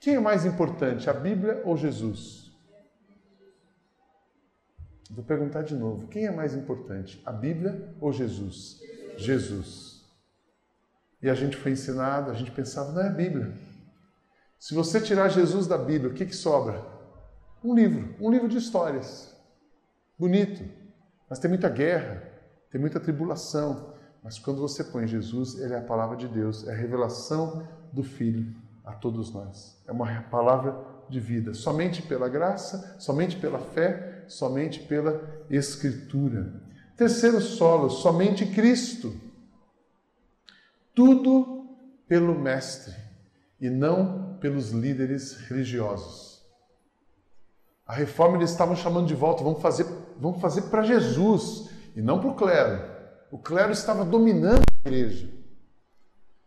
Quem 0.00 0.14
é 0.14 0.20
mais 0.20 0.46
importante, 0.46 1.10
a 1.10 1.12
Bíblia 1.12 1.60
ou 1.62 1.76
Jesus? 1.76 2.50
Vou 5.10 5.22
perguntar 5.22 5.64
de 5.64 5.74
novo: 5.74 6.08
quem 6.08 6.24
é 6.24 6.30
mais 6.30 6.54
importante, 6.54 7.20
a 7.26 7.30
Bíblia 7.30 7.94
ou 8.00 8.10
Jesus? 8.10 8.80
Jesus. 9.18 10.02
E 11.20 11.28
a 11.28 11.34
gente 11.34 11.58
foi 11.58 11.72
ensinado, 11.72 12.30
a 12.30 12.34
gente 12.34 12.50
pensava, 12.52 12.90
não 12.90 13.02
é 13.02 13.08
a 13.08 13.12
Bíblia. 13.12 13.52
Se 14.64 14.72
você 14.72 14.98
tirar 14.98 15.28
Jesus 15.28 15.66
da 15.66 15.76
Bíblia, 15.76 16.10
o 16.10 16.14
que, 16.14 16.24
que 16.24 16.34
sobra? 16.34 16.82
Um 17.62 17.74
livro, 17.74 18.14
um 18.18 18.30
livro 18.30 18.48
de 18.48 18.56
histórias. 18.56 19.36
Bonito, 20.18 20.64
mas 21.28 21.38
tem 21.38 21.50
muita 21.50 21.68
guerra, 21.68 22.22
tem 22.70 22.80
muita 22.80 22.98
tribulação, 22.98 23.92
Mas 24.22 24.38
quando 24.38 24.62
você 24.62 24.82
põe 24.82 25.06
Jesus, 25.06 25.60
ele 25.60 25.74
é 25.74 25.78
a 25.78 25.82
palavra 25.82 26.16
de 26.16 26.26
Deus, 26.26 26.66
é 26.66 26.72
a 26.72 26.74
revelação 26.74 27.68
do 27.92 28.02
Filho 28.02 28.56
a 28.82 28.94
todos 28.94 29.30
nós. 29.34 29.78
É 29.86 29.92
uma 29.92 30.22
palavra 30.30 30.74
de 31.10 31.20
vida, 31.20 31.52
somente 31.52 32.00
pela 32.00 32.26
graça, 32.26 32.96
somente 32.98 33.36
pela 33.36 33.58
fé, 33.58 34.24
somente 34.28 34.80
pela 34.80 35.44
Escritura. 35.50 36.62
Terceiro 36.96 37.38
solo, 37.38 37.90
somente 37.90 38.46
Cristo. 38.46 39.14
Tudo 40.94 41.68
pelo 42.08 42.34
Mestre 42.34 42.94
e 43.60 43.68
não 43.68 44.33
pelos 44.40 44.70
líderes 44.70 45.36
religiosos. 45.48 46.42
A 47.86 47.92
reforma 47.92 48.36
eles 48.36 48.50
estavam 48.50 48.74
chamando 48.74 49.06
de 49.06 49.14
volta, 49.14 49.44
vamos 49.44 49.60
fazer, 49.60 49.86
vamos 50.18 50.40
fazer 50.40 50.62
para 50.62 50.82
Jesus 50.82 51.68
e 51.94 52.00
não 52.00 52.18
para 52.18 52.30
o 52.30 52.34
clero. 52.34 52.94
O 53.30 53.38
clero 53.38 53.72
estava 53.72 54.04
dominando 54.04 54.62
a 54.84 54.88
igreja. 54.88 55.28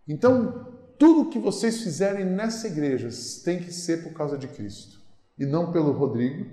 Então, 0.08 0.74
tudo 0.98 1.30
que 1.30 1.38
vocês 1.38 1.84
fizerem 1.84 2.26
nessa 2.26 2.68
igreja 2.68 3.10
tem 3.44 3.60
que 3.60 3.72
ser 3.72 4.04
por 4.04 4.14
causa 4.14 4.38
de 4.38 4.48
Cristo 4.48 5.00
e 5.38 5.46
não 5.46 5.72
pelo 5.72 5.92
Rodrigo, 5.92 6.50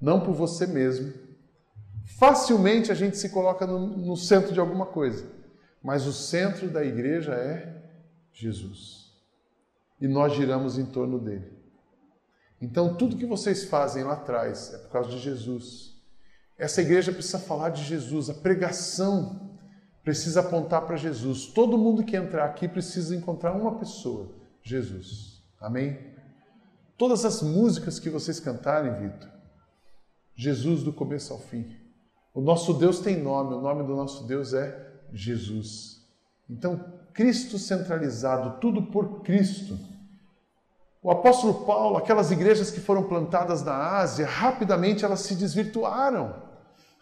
não 0.00 0.20
por 0.20 0.34
você 0.34 0.66
mesmo. 0.66 1.12
Facilmente 2.18 2.92
a 2.92 2.94
gente 2.94 3.16
se 3.16 3.30
coloca 3.30 3.66
no, 3.66 3.86
no 3.86 4.16
centro 4.16 4.52
de 4.52 4.60
alguma 4.60 4.86
coisa, 4.86 5.24
mas 5.82 6.06
o 6.06 6.12
centro 6.12 6.68
da 6.68 6.84
igreja 6.84 7.32
é 7.32 7.82
Jesus. 8.32 9.01
E 10.02 10.08
nós 10.08 10.32
giramos 10.32 10.80
em 10.80 10.84
torno 10.84 11.20
dele. 11.20 11.48
Então, 12.60 12.96
tudo 12.96 13.16
que 13.16 13.24
vocês 13.24 13.62
fazem 13.66 14.02
lá 14.02 14.14
atrás 14.14 14.74
é 14.74 14.78
por 14.78 14.90
causa 14.90 15.10
de 15.10 15.20
Jesus. 15.20 15.94
Essa 16.58 16.82
igreja 16.82 17.12
precisa 17.12 17.38
falar 17.38 17.68
de 17.68 17.84
Jesus, 17.84 18.28
a 18.28 18.34
pregação 18.34 19.56
precisa 20.02 20.40
apontar 20.40 20.88
para 20.88 20.96
Jesus. 20.96 21.46
Todo 21.46 21.78
mundo 21.78 22.02
que 22.02 22.16
entrar 22.16 22.46
aqui 22.46 22.66
precisa 22.66 23.14
encontrar 23.14 23.52
uma 23.52 23.78
pessoa, 23.78 24.34
Jesus. 24.60 25.40
Amém? 25.60 25.96
Todas 26.98 27.24
as 27.24 27.40
músicas 27.40 28.00
que 28.00 28.10
vocês 28.10 28.40
cantarem, 28.40 29.08
Vitor, 29.08 29.30
Jesus 30.34 30.82
do 30.82 30.92
começo 30.92 31.32
ao 31.32 31.38
fim. 31.38 31.76
O 32.34 32.40
nosso 32.40 32.74
Deus 32.74 32.98
tem 32.98 33.22
nome, 33.22 33.54
o 33.54 33.60
nome 33.60 33.86
do 33.86 33.94
nosso 33.94 34.26
Deus 34.26 34.52
é 34.52 34.84
Jesus. 35.12 36.04
Então, 36.50 36.92
Cristo 37.14 37.56
centralizado, 37.56 38.58
tudo 38.58 38.82
por 38.86 39.22
Cristo. 39.22 39.91
O 41.02 41.10
apóstolo 41.10 41.66
Paulo, 41.66 41.96
aquelas 41.96 42.30
igrejas 42.30 42.70
que 42.70 42.80
foram 42.80 43.02
plantadas 43.02 43.62
na 43.62 43.74
Ásia, 43.98 44.26
rapidamente 44.26 45.04
elas 45.04 45.20
se 45.20 45.34
desvirtuaram 45.34 46.52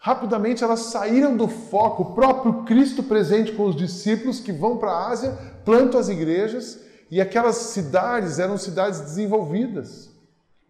rapidamente 0.01 0.63
elas 0.63 0.79
saíram 0.79 1.37
do 1.37 1.47
foco, 1.47 2.01
o 2.01 2.15
próprio 2.15 2.63
Cristo 2.63 3.03
presente 3.03 3.51
com 3.51 3.65
os 3.65 3.75
discípulos 3.75 4.39
que 4.39 4.51
vão 4.51 4.77
para 4.77 4.91
a 4.91 5.09
Ásia, 5.09 5.37
plantam 5.63 5.99
as 5.99 6.09
igrejas 6.09 6.79
e 7.11 7.21
aquelas 7.21 7.55
cidades 7.57 8.39
eram 8.39 8.57
cidades 8.57 8.99
desenvolvidas. 8.99 10.09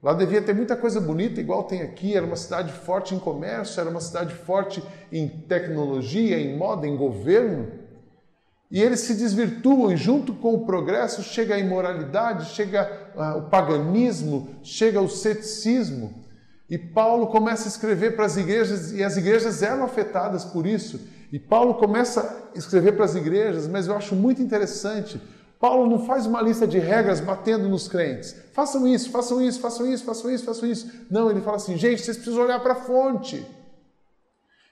Lá 0.04 0.14
devia 0.14 0.42
ter 0.42 0.54
muita 0.54 0.76
coisa 0.76 1.00
bonita, 1.00 1.40
igual 1.40 1.64
tem 1.64 1.82
aqui. 1.82 2.14
Era 2.14 2.26
uma 2.26 2.36
cidade 2.36 2.74
forte 2.74 3.16
em 3.16 3.20
comércio, 3.20 3.80
era 3.80 3.90
uma 3.90 4.02
cidade 4.02 4.34
forte 4.34 4.84
em 5.12 5.28
tecnologia, 5.30 6.38
em 6.38 6.58
moda, 6.58 6.86
em 6.86 6.98
governo. 6.98 7.68
E 8.72 8.82
eles 8.82 9.02
se 9.02 9.14
desvirtuam, 9.14 9.92
e 9.92 9.98
junto 9.98 10.34
com 10.34 10.54
o 10.54 10.66
progresso 10.66 11.22
chega 11.22 11.56
a 11.56 11.60
imoralidade, 11.60 12.54
chega 12.56 12.90
uh, 13.14 13.40
o 13.40 13.50
paganismo, 13.50 14.48
chega 14.64 15.02
o 15.02 15.10
ceticismo. 15.10 16.14
E 16.70 16.78
Paulo 16.78 17.28
começa 17.28 17.66
a 17.66 17.68
escrever 17.68 18.16
para 18.16 18.26
as 18.26 18.38
igrejas, 18.38 18.94
e 18.94 19.04
as 19.04 19.18
igrejas 19.18 19.62
eram 19.62 19.84
afetadas 19.84 20.46
por 20.46 20.66
isso. 20.66 21.02
E 21.30 21.38
Paulo 21.38 21.74
começa 21.74 22.50
a 22.56 22.58
escrever 22.58 22.94
para 22.94 23.04
as 23.04 23.14
igrejas, 23.14 23.68
mas 23.68 23.88
eu 23.88 23.96
acho 23.96 24.16
muito 24.16 24.42
interessante. 24.42 25.22
Paulo 25.60 25.86
não 25.90 26.06
faz 26.06 26.26
uma 26.26 26.42
lista 26.42 26.66
de 26.66 26.80
regras 26.80 27.20
batendo 27.20 27.68
nos 27.68 27.90
crentes. 27.90 28.36
Façam 28.54 28.88
isso, 28.88 29.12
façam 29.12 29.42
isso, 29.42 29.60
façam 29.60 29.86
isso, 29.86 30.04
façam 30.06 30.32
isso, 30.32 30.46
façam 30.46 30.70
isso. 30.70 30.90
Não, 31.10 31.30
ele 31.30 31.42
fala 31.42 31.58
assim: 31.58 31.78
gente, 31.78 32.02
vocês 32.02 32.18
precisam 32.18 32.44
olhar 32.44 32.60
para 32.62 32.74
a 32.74 32.78
fonte. 32.78 33.46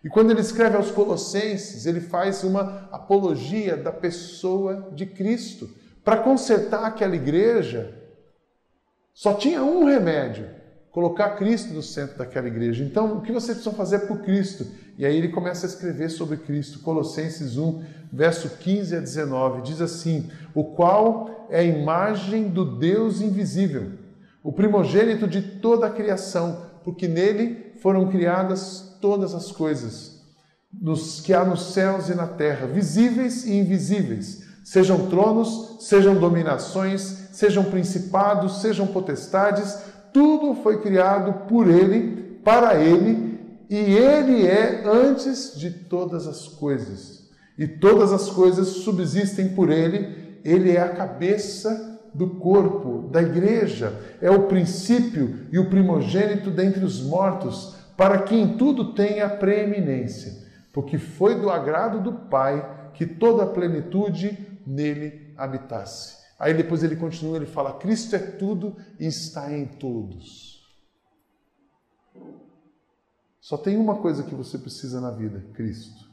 E 0.03 0.09
quando 0.09 0.31
ele 0.31 0.39
escreve 0.39 0.77
aos 0.77 0.91
Colossenses, 0.91 1.85
ele 1.85 1.99
faz 1.99 2.43
uma 2.43 2.87
apologia 2.91 3.75
da 3.75 3.91
pessoa 3.91 4.89
de 4.93 5.05
Cristo. 5.05 5.69
Para 6.03 6.17
consertar 6.17 6.85
aquela 6.85 7.15
igreja, 7.15 7.93
só 9.13 9.33
tinha 9.33 9.61
um 9.61 9.83
remédio: 9.83 10.47
colocar 10.89 11.31
Cristo 11.31 11.73
no 11.73 11.83
centro 11.83 12.17
daquela 12.17 12.47
igreja. 12.47 12.83
Então, 12.83 13.17
o 13.17 13.21
que 13.21 13.33
vocês 13.33 13.57
precisam 13.57 13.73
fazer 13.73 13.99
por 14.07 14.21
Cristo? 14.21 14.65
E 14.97 15.05
aí 15.05 15.17
ele 15.17 15.29
começa 15.29 15.65
a 15.65 15.69
escrever 15.69 16.09
sobre 16.09 16.37
Cristo. 16.37 16.79
Colossenses 16.79 17.57
1, 17.57 17.83
verso 18.11 18.57
15 18.57 18.95
a 18.95 18.99
19, 19.01 19.63
diz 19.63 19.81
assim: 19.81 20.31
O 20.55 20.63
qual 20.63 21.47
é 21.49 21.59
a 21.59 21.63
imagem 21.63 22.47
do 22.47 22.77
Deus 22.77 23.19
invisível, 23.19 23.91
o 24.41 24.53
primogênito 24.53 25.27
de 25.27 25.41
toda 25.41 25.87
a 25.87 25.91
criação, 25.91 26.65
porque 26.85 27.05
nele 27.05 27.73
foram 27.81 28.09
criadas 28.09 28.88
todas 29.01 29.33
as 29.33 29.51
coisas, 29.51 30.19
nos 30.71 31.21
que 31.21 31.33
há 31.33 31.43
nos 31.43 31.73
céus 31.73 32.09
e 32.09 32.15
na 32.15 32.27
terra, 32.27 32.67
visíveis 32.67 33.45
e 33.45 33.53
invisíveis, 33.53 34.43
sejam 34.63 35.07
tronos, 35.07 35.77
sejam 35.81 36.15
dominações, 36.15 37.29
sejam 37.31 37.63
principados, 37.63 38.61
sejam 38.61 38.85
potestades, 38.87 39.79
tudo 40.13 40.61
foi 40.61 40.81
criado 40.81 41.47
por 41.47 41.67
Ele, 41.67 42.39
para 42.43 42.75
Ele, 42.81 43.39
e 43.69 43.75
Ele 43.75 44.45
é 44.45 44.83
antes 44.85 45.53
de 45.55 45.71
todas 45.71 46.27
as 46.27 46.47
coisas. 46.47 47.29
E 47.57 47.67
todas 47.67 48.13
as 48.13 48.29
coisas 48.29 48.67
subsistem 48.67 49.49
por 49.49 49.69
Ele, 49.69 50.39
Ele 50.43 50.71
é 50.71 50.81
a 50.81 50.89
cabeça 50.89 51.99
do 52.13 52.27
corpo, 52.31 53.09
da 53.11 53.21
igreja, 53.21 53.93
é 54.21 54.31
o 54.31 54.43
princípio 54.43 55.47
e 55.51 55.59
o 55.59 55.69
primogênito 55.69 56.49
dentre 56.49 56.83
os 56.83 57.01
mortos, 57.01 57.75
para 57.99 58.21
que 58.21 58.33
em 58.33 58.55
tudo 58.55 58.93
tenha 58.93 59.27
preeminência, 59.27 60.47
porque 60.71 60.97
foi 60.97 61.37
do 61.37 61.49
agrado 61.49 62.01
do 62.01 62.13
Pai 62.29 62.91
que 62.93 63.05
toda 63.05 63.43
a 63.43 63.47
plenitude 63.47 64.57
nele 64.65 65.33
habitasse. 65.35 66.17
Aí 66.39 66.53
depois 66.53 66.81
ele 66.81 66.95
continua, 66.95 67.35
ele 67.35 67.45
fala: 67.45 67.77
Cristo 67.77 68.15
é 68.15 68.19
tudo 68.19 68.77
e 68.97 69.05
está 69.05 69.51
em 69.51 69.65
todos. 69.65 70.65
Só 73.41 73.57
tem 73.57 73.75
uma 73.75 73.97
coisa 73.97 74.23
que 74.23 74.33
você 74.33 74.57
precisa 74.57 75.01
na 75.01 75.11
vida: 75.11 75.43
Cristo. 75.53 76.09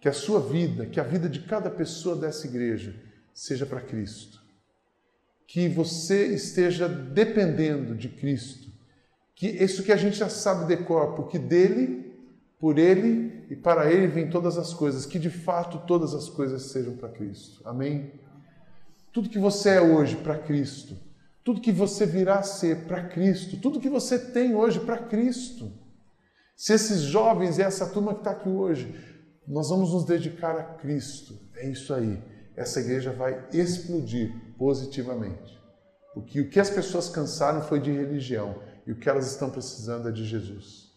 Que 0.00 0.08
a 0.08 0.14
sua 0.14 0.40
vida, 0.40 0.86
que 0.86 0.98
a 0.98 1.04
vida 1.04 1.28
de 1.28 1.40
cada 1.40 1.70
pessoa 1.70 2.16
dessa 2.16 2.46
igreja 2.46 2.98
seja 3.34 3.66
para 3.66 3.82
Cristo. 3.82 4.42
Que 5.46 5.68
você 5.68 6.34
esteja 6.34 6.88
dependendo 6.88 7.94
de 7.94 8.08
Cristo. 8.08 8.63
Que 9.34 9.48
isso 9.48 9.82
que 9.82 9.92
a 9.92 9.96
gente 9.96 10.16
já 10.16 10.28
sabe 10.28 10.66
de 10.66 10.82
corpo, 10.84 11.26
que 11.26 11.38
dele, 11.38 12.12
por 12.58 12.78
ele 12.78 13.44
e 13.50 13.56
para 13.56 13.92
ele 13.92 14.06
vem 14.06 14.30
todas 14.30 14.56
as 14.56 14.72
coisas, 14.72 15.04
que 15.04 15.18
de 15.18 15.30
fato 15.30 15.82
todas 15.86 16.14
as 16.14 16.28
coisas 16.28 16.70
sejam 16.70 16.96
para 16.96 17.08
Cristo. 17.08 17.60
Amém. 17.68 18.12
Tudo 19.12 19.28
que 19.28 19.38
você 19.38 19.70
é 19.70 19.80
hoje 19.80 20.16
para 20.16 20.38
Cristo, 20.38 20.96
tudo 21.44 21.60
que 21.60 21.72
você 21.72 22.06
virá 22.06 22.36
a 22.38 22.42
ser 22.42 22.86
para 22.86 23.04
Cristo, 23.08 23.60
tudo 23.60 23.80
que 23.80 23.90
você 23.90 24.18
tem 24.18 24.54
hoje 24.54 24.80
para 24.80 24.98
Cristo. 24.98 25.70
Se 26.56 26.72
esses 26.72 27.02
jovens 27.02 27.58
e 27.58 27.62
essa 27.62 27.86
turma 27.86 28.14
que 28.14 28.20
está 28.20 28.30
aqui 28.30 28.48
hoje, 28.48 28.94
nós 29.46 29.68
vamos 29.68 29.92
nos 29.92 30.04
dedicar 30.04 30.56
a 30.56 30.62
Cristo. 30.62 31.38
É 31.56 31.68
isso 31.68 31.92
aí. 31.92 32.22
Essa 32.56 32.80
igreja 32.80 33.12
vai 33.12 33.46
explodir 33.52 34.32
positivamente. 34.56 35.60
Porque 36.14 36.40
o 36.40 36.48
que 36.48 36.60
as 36.60 36.70
pessoas 36.70 37.08
cansaram 37.08 37.60
foi 37.62 37.80
de 37.80 37.90
religião 37.90 38.56
e 38.86 38.92
o 38.92 38.96
que 38.96 39.08
elas 39.08 39.30
estão 39.30 39.50
precisando 39.50 40.08
é 40.08 40.12
de 40.12 40.24
Jesus. 40.24 40.92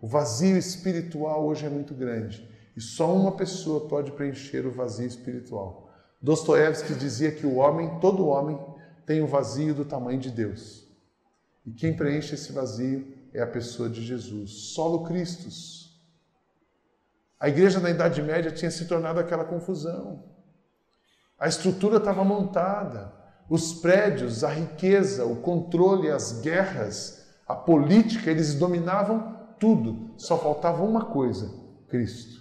O 0.00 0.06
vazio 0.06 0.56
espiritual 0.56 1.46
hoje 1.46 1.64
é 1.64 1.68
muito 1.68 1.94
grande 1.94 2.48
e 2.76 2.80
só 2.80 3.14
uma 3.14 3.32
pessoa 3.32 3.88
pode 3.88 4.12
preencher 4.12 4.66
o 4.66 4.72
vazio 4.72 5.06
espiritual. 5.06 5.90
Dostoiévski 6.20 6.94
dizia 6.94 7.32
que 7.32 7.46
o 7.46 7.56
homem, 7.56 7.98
todo 8.00 8.26
homem, 8.26 8.58
tem 9.04 9.20
o 9.20 9.24
um 9.24 9.28
vazio 9.28 9.74
do 9.74 9.84
tamanho 9.84 10.18
de 10.18 10.30
Deus. 10.30 10.86
E 11.66 11.72
quem 11.72 11.96
preenche 11.96 12.34
esse 12.34 12.52
vazio 12.52 13.12
é 13.32 13.40
a 13.40 13.46
pessoa 13.46 13.88
de 13.88 14.02
Jesus, 14.02 14.50
solo 14.74 15.04
Christus. 15.04 16.00
A 17.38 17.48
igreja 17.48 17.80
na 17.80 17.90
Idade 17.90 18.22
Média 18.22 18.50
tinha 18.50 18.70
se 18.70 18.86
tornado 18.86 19.18
aquela 19.18 19.44
confusão. 19.44 20.24
A 21.38 21.48
estrutura 21.48 21.96
estava 21.96 22.24
montada, 22.24 23.12
os 23.52 23.74
prédios, 23.74 24.42
a 24.44 24.48
riqueza, 24.48 25.26
o 25.26 25.36
controle, 25.36 26.10
as 26.10 26.40
guerras, 26.40 27.26
a 27.46 27.54
política, 27.54 28.30
eles 28.30 28.54
dominavam 28.54 29.36
tudo. 29.60 30.14
Só 30.16 30.38
faltava 30.38 30.82
uma 30.82 31.04
coisa: 31.04 31.52
Cristo. 31.86 32.40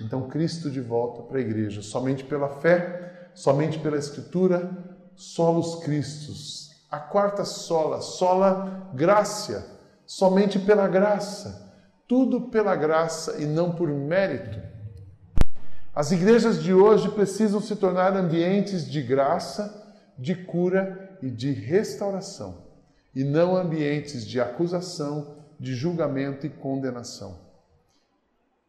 Então, 0.00 0.26
Cristo 0.26 0.70
de 0.70 0.80
volta 0.80 1.20
para 1.20 1.36
a 1.36 1.42
igreja, 1.42 1.82
somente 1.82 2.24
pela 2.24 2.48
fé, 2.48 3.28
somente 3.34 3.78
pela 3.78 3.98
Escritura, 3.98 4.70
solos 5.14 5.84
Cristos. 5.84 6.70
A 6.90 6.98
quarta 6.98 7.44
sola, 7.44 8.00
sola 8.00 8.88
graça, 8.94 9.78
somente 10.06 10.58
pela 10.58 10.88
graça. 10.88 11.70
Tudo 12.08 12.48
pela 12.48 12.74
graça 12.74 13.36
e 13.38 13.44
não 13.44 13.72
por 13.72 13.90
mérito. 13.90 14.58
As 15.94 16.10
igrejas 16.10 16.62
de 16.62 16.72
hoje 16.72 17.10
precisam 17.10 17.60
se 17.60 17.76
tornar 17.76 18.16
ambientes 18.16 18.90
de 18.90 19.02
graça, 19.02 19.87
de 20.18 20.34
cura 20.34 21.16
e 21.22 21.30
de 21.30 21.52
restauração, 21.52 22.64
e 23.14 23.22
não 23.22 23.56
ambientes 23.56 24.26
de 24.26 24.40
acusação, 24.40 25.36
de 25.58 25.74
julgamento 25.74 26.46
e 26.46 26.50
condenação. 26.50 27.38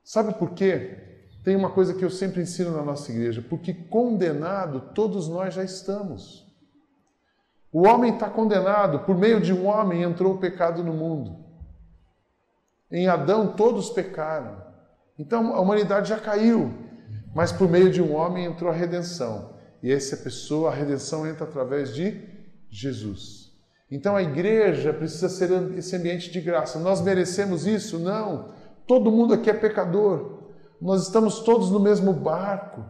Sabe 0.03 0.33
por 0.33 0.51
quê? 0.51 0.97
Tem 1.43 1.55
uma 1.55 1.71
coisa 1.71 1.93
que 1.93 2.03
eu 2.03 2.09
sempre 2.09 2.41
ensino 2.41 2.71
na 2.71 2.83
nossa 2.83 3.11
igreja: 3.11 3.43
porque 3.47 3.73
condenado 3.73 4.81
todos 4.93 5.27
nós 5.27 5.53
já 5.53 5.63
estamos. 5.63 6.47
O 7.71 7.87
homem 7.87 8.13
está 8.13 8.29
condenado, 8.29 8.99
por 9.01 9.15
meio 9.15 9.39
de 9.39 9.53
um 9.53 9.67
homem 9.67 10.01
entrou 10.01 10.33
o 10.33 10.37
pecado 10.39 10.83
no 10.83 10.93
mundo. 10.93 11.45
Em 12.91 13.07
Adão 13.07 13.53
todos 13.53 13.91
pecaram. 13.91 14.63
Então 15.17 15.53
a 15.53 15.59
humanidade 15.59 16.09
já 16.09 16.19
caiu, 16.19 16.73
mas 17.35 17.51
por 17.51 17.69
meio 17.69 17.91
de 17.91 18.01
um 18.01 18.15
homem 18.15 18.45
entrou 18.45 18.71
a 18.71 18.73
redenção. 18.73 19.58
E 19.81 19.91
essa 19.91 20.17
pessoa, 20.17 20.71
a 20.71 20.73
redenção 20.73 21.27
entra 21.27 21.45
através 21.45 21.93
de 21.93 22.21
Jesus. 22.69 23.51
Então 23.91 24.15
a 24.15 24.21
igreja 24.21 24.93
precisa 24.93 25.29
ser 25.29 25.51
esse 25.77 25.95
ambiente 25.95 26.31
de 26.31 26.39
graça. 26.39 26.79
Nós 26.79 27.01
merecemos 27.01 27.65
isso? 27.65 27.97
Não. 27.97 28.49
Todo 28.85 29.11
mundo 29.11 29.33
aqui 29.33 29.49
é 29.49 29.53
pecador. 29.53 30.43
Nós 30.81 31.03
estamos 31.03 31.39
todos 31.39 31.71
no 31.71 31.79
mesmo 31.79 32.13
barco. 32.13 32.83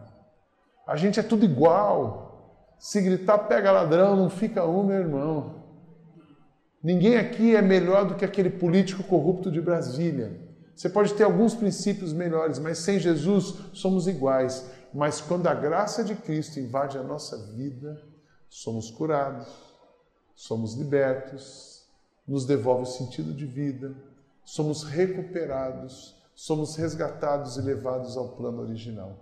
A 0.86 0.96
gente 0.96 1.18
é 1.18 1.22
tudo 1.22 1.44
igual. 1.44 2.74
Se 2.78 3.00
gritar 3.00 3.38
pega 3.38 3.72
ladrão, 3.72 4.16
não 4.16 4.30
fica 4.30 4.64
um, 4.66 4.82
meu 4.82 4.98
irmão. 4.98 5.60
Ninguém 6.82 7.16
aqui 7.16 7.54
é 7.54 7.62
melhor 7.62 8.06
do 8.06 8.14
que 8.14 8.24
aquele 8.24 8.50
político 8.50 9.02
corrupto 9.02 9.50
de 9.50 9.60
Brasília. 9.60 10.40
Você 10.74 10.88
pode 10.88 11.12
ter 11.12 11.24
alguns 11.24 11.54
princípios 11.54 12.12
melhores, 12.12 12.58
mas 12.58 12.78
sem 12.78 12.98
Jesus 12.98 13.54
somos 13.74 14.08
iguais. 14.08 14.70
Mas 14.92 15.20
quando 15.20 15.46
a 15.46 15.54
graça 15.54 16.02
de 16.02 16.14
Cristo 16.14 16.58
invade 16.58 16.98
a 16.98 17.02
nossa 17.02 17.36
vida, 17.52 18.00
somos 18.48 18.90
curados, 18.90 19.48
somos 20.34 20.74
libertos, 20.74 21.84
nos 22.26 22.44
devolve 22.44 22.82
o 22.82 22.86
sentido 22.86 23.32
de 23.32 23.46
vida, 23.46 23.94
somos 24.44 24.82
recuperados, 24.82 26.16
somos 26.34 26.74
resgatados 26.74 27.56
e 27.56 27.60
levados 27.60 28.16
ao 28.16 28.30
plano 28.30 28.62
original. 28.62 29.18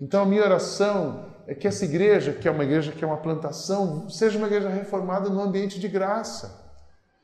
Então 0.00 0.22
a 0.22 0.26
minha 0.26 0.42
oração 0.42 1.26
é 1.46 1.54
que 1.54 1.68
essa 1.68 1.84
igreja, 1.84 2.32
que 2.32 2.48
é 2.48 2.50
uma 2.50 2.64
igreja 2.64 2.92
que 2.92 3.04
é 3.04 3.06
uma 3.06 3.16
plantação, 3.16 4.10
seja 4.10 4.36
uma 4.36 4.46
igreja 4.46 4.68
reformada 4.68 5.30
no 5.30 5.40
ambiente 5.40 5.78
de 5.78 5.88
graça. 5.88 6.64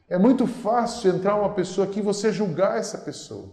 É 0.08 0.18
muito 0.18 0.46
fácil 0.46 1.14
entrar 1.14 1.34
uma 1.36 1.54
pessoa 1.54 1.86
aqui 1.86 1.98
e 1.98 2.02
você 2.02 2.32
julgar 2.32 2.78
essa 2.78 2.98
pessoa. 2.98 3.48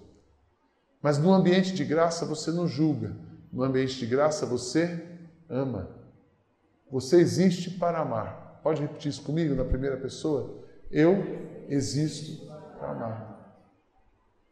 Mas 1.02 1.18
no 1.18 1.34
ambiente 1.34 1.74
de 1.74 1.84
graça 1.84 2.26
você 2.26 2.52
não 2.52 2.68
julga. 2.68 3.16
No 3.52 3.64
ambiente 3.64 3.98
de 3.98 4.06
graça 4.06 4.46
você 4.46 5.08
ama. 5.50 5.90
Você 6.92 7.18
existe 7.18 7.72
para 7.72 8.00
amar. 8.00 8.60
Pode 8.64 8.82
repetir 8.82 9.10
isso 9.10 9.24
comigo 9.24 9.56
na 9.56 9.66
primeira 9.66 9.98
pessoa? 9.98 10.64
Eu 10.92 11.66
existo 11.68 12.46
para 12.78 12.92
amar. 12.92 13.30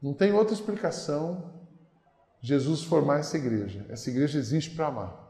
Não 0.01 0.13
tem 0.13 0.31
outra 0.31 0.53
explicação 0.53 1.57
Jesus 2.41 2.83
formar 2.83 3.19
essa 3.19 3.38
igreja. 3.38 3.86
Essa 3.89 4.10
igreja 4.10 4.38
existe 4.38 4.71
para 4.71 4.88
amar. 4.88 5.27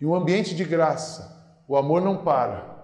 E 0.00 0.06
um 0.06 0.14
ambiente 0.14 0.54
de 0.54 0.64
graça, 0.64 1.62
o 1.68 1.76
amor 1.76 2.02
não 2.02 2.24
para. 2.24 2.74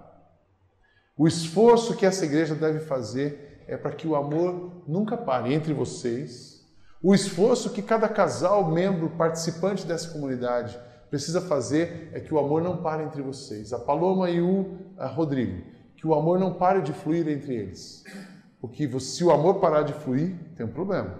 O 1.16 1.26
esforço 1.26 1.96
que 1.96 2.06
essa 2.06 2.24
igreja 2.24 2.54
deve 2.54 2.80
fazer 2.80 3.62
é 3.66 3.76
para 3.76 3.92
que 3.92 4.06
o 4.06 4.16
amor 4.16 4.82
nunca 4.86 5.16
pare 5.16 5.52
entre 5.52 5.74
vocês. 5.74 6.59
O 7.02 7.14
esforço 7.14 7.70
que 7.70 7.80
cada 7.80 8.08
casal, 8.08 8.70
membro, 8.70 9.08
participante 9.10 9.86
dessa 9.86 10.10
comunidade 10.10 10.78
precisa 11.08 11.40
fazer 11.40 12.10
é 12.12 12.20
que 12.20 12.32
o 12.32 12.38
amor 12.38 12.62
não 12.62 12.82
pare 12.82 13.02
entre 13.02 13.22
vocês. 13.22 13.72
A 13.72 13.78
Paloma 13.78 14.28
e 14.28 14.42
o 14.42 14.76
Rodrigo. 15.14 15.64
Que 15.96 16.06
o 16.06 16.14
amor 16.14 16.38
não 16.38 16.54
pare 16.54 16.82
de 16.82 16.92
fluir 16.92 17.26
entre 17.26 17.54
eles. 17.54 18.04
Porque 18.60 18.88
se 19.00 19.24
o 19.24 19.30
amor 19.30 19.60
parar 19.60 19.82
de 19.82 19.94
fluir, 19.94 20.36
tem 20.54 20.66
um 20.66 20.72
problema. 20.72 21.18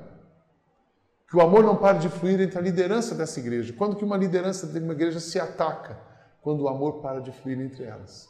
Que 1.28 1.36
o 1.36 1.40
amor 1.40 1.64
não 1.64 1.76
pare 1.76 1.98
de 1.98 2.10
fluir 2.10 2.38
entre 2.40 2.58
a 2.58 2.62
liderança 2.62 3.14
dessa 3.14 3.40
igreja. 3.40 3.72
Quando 3.72 3.96
que 3.96 4.04
uma 4.04 4.18
liderança 4.18 4.66
de 4.66 4.78
uma 4.80 4.92
igreja 4.92 5.18
se 5.18 5.40
ataca? 5.40 5.98
Quando 6.42 6.62
o 6.62 6.68
amor 6.68 7.00
para 7.00 7.20
de 7.20 7.32
fluir 7.32 7.58
entre 7.58 7.84
elas. 7.84 8.28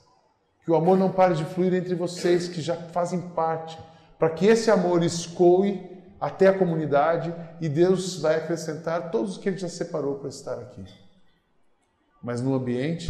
Que 0.65 0.71
o 0.71 0.77
amor 0.77 0.97
não 0.97 1.11
pare 1.11 1.35
de 1.35 1.45
fluir 1.45 1.75
entre 1.75 1.97
vocês 1.97 2.47
que 2.47 2.61
já 2.61 2.77
fazem 2.77 3.21
parte, 3.21 3.77
para 4.19 4.31
que 4.31 4.47
esse 4.47 4.71
amor 4.71 5.03
escoe 5.03 5.89
até 6.21 6.49
a 6.49 6.59
comunidade 6.59 7.35
e 7.61 7.69
Deus 7.69 8.21
vai 8.21 8.37
acrescentar 8.37 9.11
todos 9.11 9.33
os 9.33 9.39
que 9.39 9.49
Ele 9.49 9.59
já 9.59 9.69
separou 9.69 10.17
para 10.17 10.29
estar 10.29 10.59
aqui. 10.59 10.85
Mas 12.23 12.43
no 12.43 12.55
ambiente 12.55 13.09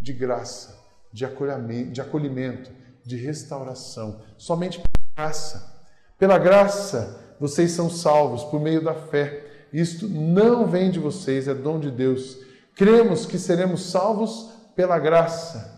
de 0.00 0.12
graça, 0.12 0.78
de 1.12 1.24
acolhimento, 1.24 1.90
de, 1.90 2.00
acolhimento, 2.00 2.70
de 3.04 3.16
restauração, 3.16 4.20
somente 4.38 4.80
pela 4.80 5.28
graça. 5.28 5.74
Pela 6.18 6.38
graça, 6.38 7.34
vocês 7.40 7.72
são 7.72 7.90
salvos 7.90 8.44
por 8.44 8.60
meio 8.60 8.82
da 8.82 8.94
fé. 8.94 9.66
Isto 9.72 10.08
não 10.08 10.66
vem 10.66 10.90
de 10.90 11.00
vocês, 11.00 11.48
é 11.48 11.54
dom 11.54 11.80
de 11.80 11.90
Deus. 11.90 12.38
Cremos 12.76 13.26
que 13.26 13.38
seremos 13.38 13.90
salvos 13.90 14.50
pela 14.76 14.98
graça, 14.98 15.74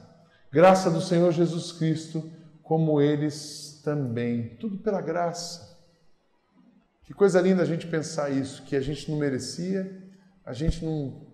graça 0.51 0.91
do 0.91 1.01
Senhor 1.01 1.31
Jesus 1.33 1.73
Cristo, 1.73 2.31
como 2.63 3.01
eles 3.01 3.81
também. 3.85 4.57
Tudo 4.61 4.77
pela 4.79 5.01
graça. 5.01 5.68
Que 7.09 7.14
coisa 7.14 7.40
linda 7.40 7.62
a 7.62 7.64
gente 7.64 7.88
pensar 7.88 8.31
isso, 8.31 8.62
que 8.64 8.77
a 8.77 8.81
gente 8.81 9.11
não 9.11 9.18
merecia, 9.18 9.90
a 10.44 10.53
gente 10.53 10.85
não 10.85 11.27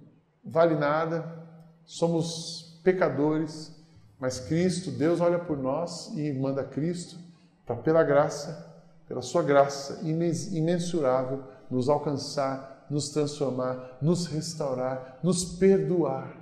vale 0.42 0.76
nada, 0.76 1.46
somos 1.84 2.80
pecadores, 2.84 3.74
mas 4.18 4.38
Cristo, 4.38 4.92
Deus 4.92 5.20
olha 5.20 5.38
por 5.38 5.58
nós 5.58 6.12
e 6.16 6.32
manda 6.32 6.64
Cristo 6.64 7.18
para 7.66 7.74
pela 7.74 8.02
graça 8.02 8.72
pela 9.06 9.20
sua 9.20 9.42
graça 9.42 10.00
imensurável, 10.02 11.42
nos 11.70 11.88
alcançar, 11.88 12.86
nos 12.88 13.10
transformar, 13.10 13.98
nos 14.00 14.26
restaurar, 14.26 15.18
nos 15.22 15.44
perdoar. 15.44 16.34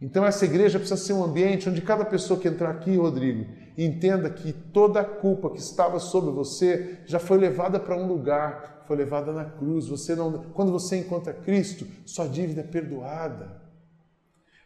Então, 0.00 0.24
essa 0.24 0.44
igreja 0.44 0.78
precisa 0.78 1.00
ser 1.00 1.12
um 1.12 1.24
ambiente 1.24 1.68
onde 1.68 1.80
cada 1.80 2.04
pessoa 2.04 2.38
que 2.38 2.48
entrar 2.48 2.70
aqui, 2.70 2.96
Rodrigo, 2.96 3.46
entenda 3.76 4.30
que 4.30 4.52
toda 4.52 5.00
a 5.00 5.04
culpa 5.04 5.50
que 5.50 5.58
estava 5.58 5.98
sobre 5.98 6.30
você 6.30 6.98
já 7.06 7.18
foi 7.18 7.38
levada 7.38 7.80
para 7.80 7.96
um 7.96 8.06
lugar, 8.06 8.84
foi 8.86 8.96
levada 8.96 9.32
na 9.32 9.44
cruz. 9.44 9.88
Você 9.88 10.14
não, 10.14 10.44
quando 10.52 10.70
você 10.72 10.98
encontra 10.98 11.32
Cristo, 11.32 11.86
sua 12.06 12.28
dívida 12.28 12.60
é 12.60 12.64
perdoada. 12.64 13.64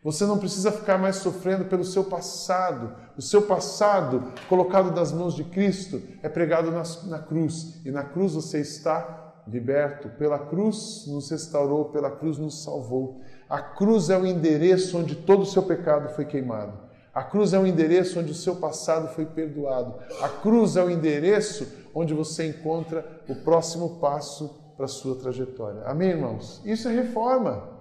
Você 0.02 0.24
não 0.24 0.38
precisa 0.38 0.70
ficar 0.70 0.96
mais 0.96 1.16
sofrendo 1.16 1.64
pelo 1.64 1.84
seu 1.84 2.04
passado. 2.04 2.94
O 3.16 3.22
seu 3.22 3.42
passado, 3.42 4.32
colocado 4.48 4.94
nas 4.94 5.12
mãos 5.12 5.34
de 5.34 5.42
Cristo, 5.44 6.00
é 6.22 6.28
pregado 6.28 6.70
na, 6.70 6.82
na, 7.06 7.18
cruz. 7.18 7.80
E 7.84 7.90
na 7.90 8.04
cruz 8.04 8.34
você 8.34 8.60
está 8.60 9.42
liberto. 9.46 10.08
Pela 10.10 10.38
cruz 10.38 11.04
nos 11.08 11.30
restaurou, 11.30 11.86
pela 11.86 12.10
cruz 12.10 12.38
nos 12.38 12.62
salvou. 12.62 13.20
A 13.50 13.60
cruz 13.60 14.08
é 14.08 14.16
o 14.16 14.26
endereço 14.26 14.98
onde 14.98 15.16
todo 15.16 15.42
o 15.42 15.46
seu 15.46 15.62
pecado 15.64 16.14
foi 16.14 16.24
queimado. 16.24 16.87
A 17.18 17.24
cruz 17.24 17.52
é 17.52 17.58
o 17.58 17.66
endereço 17.66 18.20
onde 18.20 18.30
o 18.30 18.34
seu 18.34 18.54
passado 18.54 19.08
foi 19.08 19.26
perdoado. 19.26 19.96
A 20.22 20.28
cruz 20.28 20.76
é 20.76 20.84
o 20.84 20.88
endereço 20.88 21.66
onde 21.92 22.14
você 22.14 22.46
encontra 22.46 23.04
o 23.28 23.34
próximo 23.34 23.98
passo 23.98 24.72
para 24.76 24.84
a 24.84 24.88
sua 24.88 25.16
trajetória. 25.16 25.82
Amém, 25.82 26.10
irmãos? 26.10 26.62
Isso 26.64 26.88
é 26.88 26.92
reforma. 26.92 27.76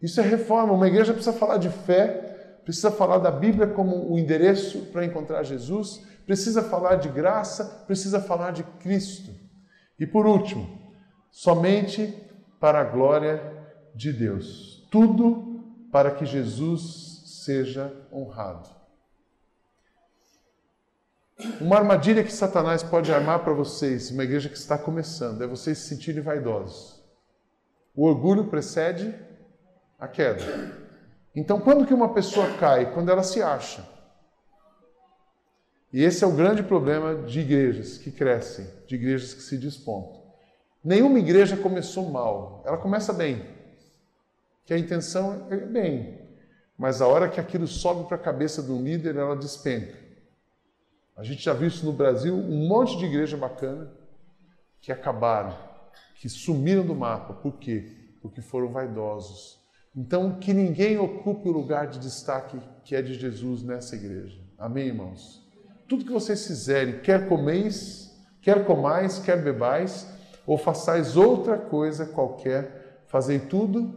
Isso 0.00 0.20
é 0.20 0.22
reforma. 0.22 0.72
Uma 0.72 0.86
igreja 0.86 1.12
precisa 1.12 1.36
falar 1.36 1.56
de 1.56 1.68
fé, 1.68 2.60
precisa 2.62 2.92
falar 2.92 3.18
da 3.18 3.32
Bíblia 3.32 3.66
como 3.66 4.08
o 4.08 4.16
endereço 4.16 4.82
para 4.92 5.04
encontrar 5.04 5.42
Jesus, 5.42 6.00
precisa 6.24 6.62
falar 6.62 6.94
de 6.94 7.08
graça, 7.08 7.64
precisa 7.88 8.20
falar 8.20 8.52
de 8.52 8.62
Cristo. 8.62 9.32
E 9.98 10.06
por 10.06 10.28
último, 10.28 10.78
somente 11.32 12.14
para 12.60 12.82
a 12.82 12.84
glória 12.84 13.42
de 13.96 14.12
Deus. 14.12 14.86
Tudo 14.92 15.60
para 15.90 16.12
que 16.12 16.24
Jesus 16.24 17.07
seja 17.38 17.92
honrado. 18.12 18.68
Uma 21.60 21.76
armadilha 21.76 22.24
que 22.24 22.32
Satanás 22.32 22.82
pode 22.82 23.12
armar 23.12 23.44
para 23.44 23.52
vocês, 23.52 24.10
uma 24.10 24.24
igreja 24.24 24.48
que 24.48 24.56
está 24.56 24.76
começando, 24.76 25.42
é 25.42 25.46
vocês 25.46 25.78
se 25.78 25.88
sentirem 25.88 26.20
vaidosos. 26.20 27.00
O 27.94 28.04
orgulho 28.04 28.48
precede 28.48 29.14
a 29.98 30.08
queda. 30.08 30.42
Então, 31.34 31.60
quando 31.60 31.86
que 31.86 31.94
uma 31.94 32.12
pessoa 32.12 32.56
cai? 32.58 32.92
Quando 32.92 33.10
ela 33.10 33.22
se 33.22 33.40
acha. 33.40 33.86
E 35.92 36.02
esse 36.02 36.22
é 36.22 36.26
o 36.26 36.34
grande 36.34 36.62
problema 36.62 37.14
de 37.22 37.40
igrejas 37.40 37.96
que 37.98 38.10
crescem, 38.10 38.66
de 38.86 38.96
igrejas 38.96 39.32
que 39.32 39.42
se 39.42 39.56
despontam. 39.56 40.20
Nenhuma 40.84 41.18
igreja 41.18 41.56
começou 41.56 42.10
mal, 42.10 42.62
ela 42.66 42.76
começa 42.76 43.12
bem. 43.12 43.44
Que 44.64 44.74
a 44.74 44.78
intenção 44.78 45.46
é 45.50 45.56
bem, 45.56 46.17
mas 46.78 47.02
a 47.02 47.08
hora 47.08 47.28
que 47.28 47.40
aquilo 47.40 47.66
sobe 47.66 48.06
para 48.06 48.16
a 48.16 48.20
cabeça 48.20 48.62
do 48.62 48.80
líder, 48.80 49.16
ela 49.16 49.34
despenca. 49.34 49.98
A 51.16 51.24
gente 51.24 51.42
já 51.42 51.52
viu 51.52 51.66
isso 51.66 51.84
no 51.84 51.92
Brasil, 51.92 52.32
um 52.32 52.68
monte 52.68 52.96
de 52.96 53.04
igreja 53.04 53.36
bacana 53.36 53.90
que 54.80 54.92
acabaram, 54.92 55.58
que 56.14 56.28
sumiram 56.28 56.86
do 56.86 56.94
mapa. 56.94 57.34
Por 57.34 57.54
quê? 57.54 58.14
Porque 58.22 58.40
foram 58.40 58.68
vaidosos. 58.68 59.58
Então, 59.96 60.38
que 60.38 60.54
ninguém 60.54 60.96
ocupe 60.96 61.48
o 61.48 61.52
lugar 61.52 61.88
de 61.88 61.98
destaque 61.98 62.60
que 62.84 62.94
é 62.94 63.02
de 63.02 63.14
Jesus 63.14 63.64
nessa 63.64 63.96
igreja. 63.96 64.38
Amém, 64.56 64.86
irmãos? 64.86 65.44
Tudo 65.88 66.04
que 66.04 66.12
vocês 66.12 66.46
fizerem, 66.46 67.00
quer 67.00 67.28
comeis, 67.28 68.16
quer 68.40 68.64
comais, 68.64 69.18
quer 69.18 69.42
bebais, 69.42 70.06
ou 70.46 70.56
façais 70.56 71.16
outra 71.16 71.58
coisa 71.58 72.06
qualquer, 72.06 73.02
fazei 73.08 73.40
tudo 73.40 73.92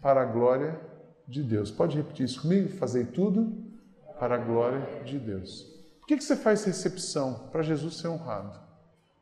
para 0.00 0.22
a 0.22 0.24
glória 0.24 0.78
de 0.78 0.93
Deus. 1.42 1.70
Pode 1.70 1.96
repetir 1.96 2.26
isso 2.26 2.42
comigo? 2.42 2.68
Fazei 2.70 3.04
tudo 3.04 3.52
para 4.18 4.34
a 4.34 4.38
glória 4.38 5.02
de 5.04 5.18
Deus. 5.18 5.66
Por 6.00 6.08
que, 6.08 6.16
que 6.16 6.24
você 6.24 6.36
faz 6.36 6.64
recepção? 6.64 7.48
Para 7.50 7.62
Jesus 7.62 7.96
ser 7.96 8.08
honrado. 8.08 8.50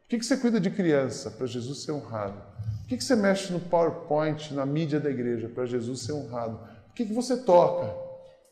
Por 0.02 0.08
que, 0.08 0.18
que 0.18 0.26
você 0.26 0.36
cuida 0.36 0.60
de 0.60 0.70
criança? 0.70 1.30
Para 1.30 1.46
Jesus 1.46 1.82
ser 1.82 1.92
honrado. 1.92 2.34
Por 2.80 2.88
que, 2.88 2.96
que 2.96 3.04
você 3.04 3.16
mexe 3.16 3.52
no 3.52 3.60
PowerPoint, 3.60 4.52
na 4.52 4.66
mídia 4.66 5.00
da 5.00 5.10
igreja? 5.10 5.48
Para 5.48 5.64
Jesus 5.64 6.00
ser 6.02 6.12
honrado. 6.12 6.58
Por 6.86 6.94
que, 6.94 7.06
que 7.06 7.12
você 7.14 7.36
toca? 7.36 7.94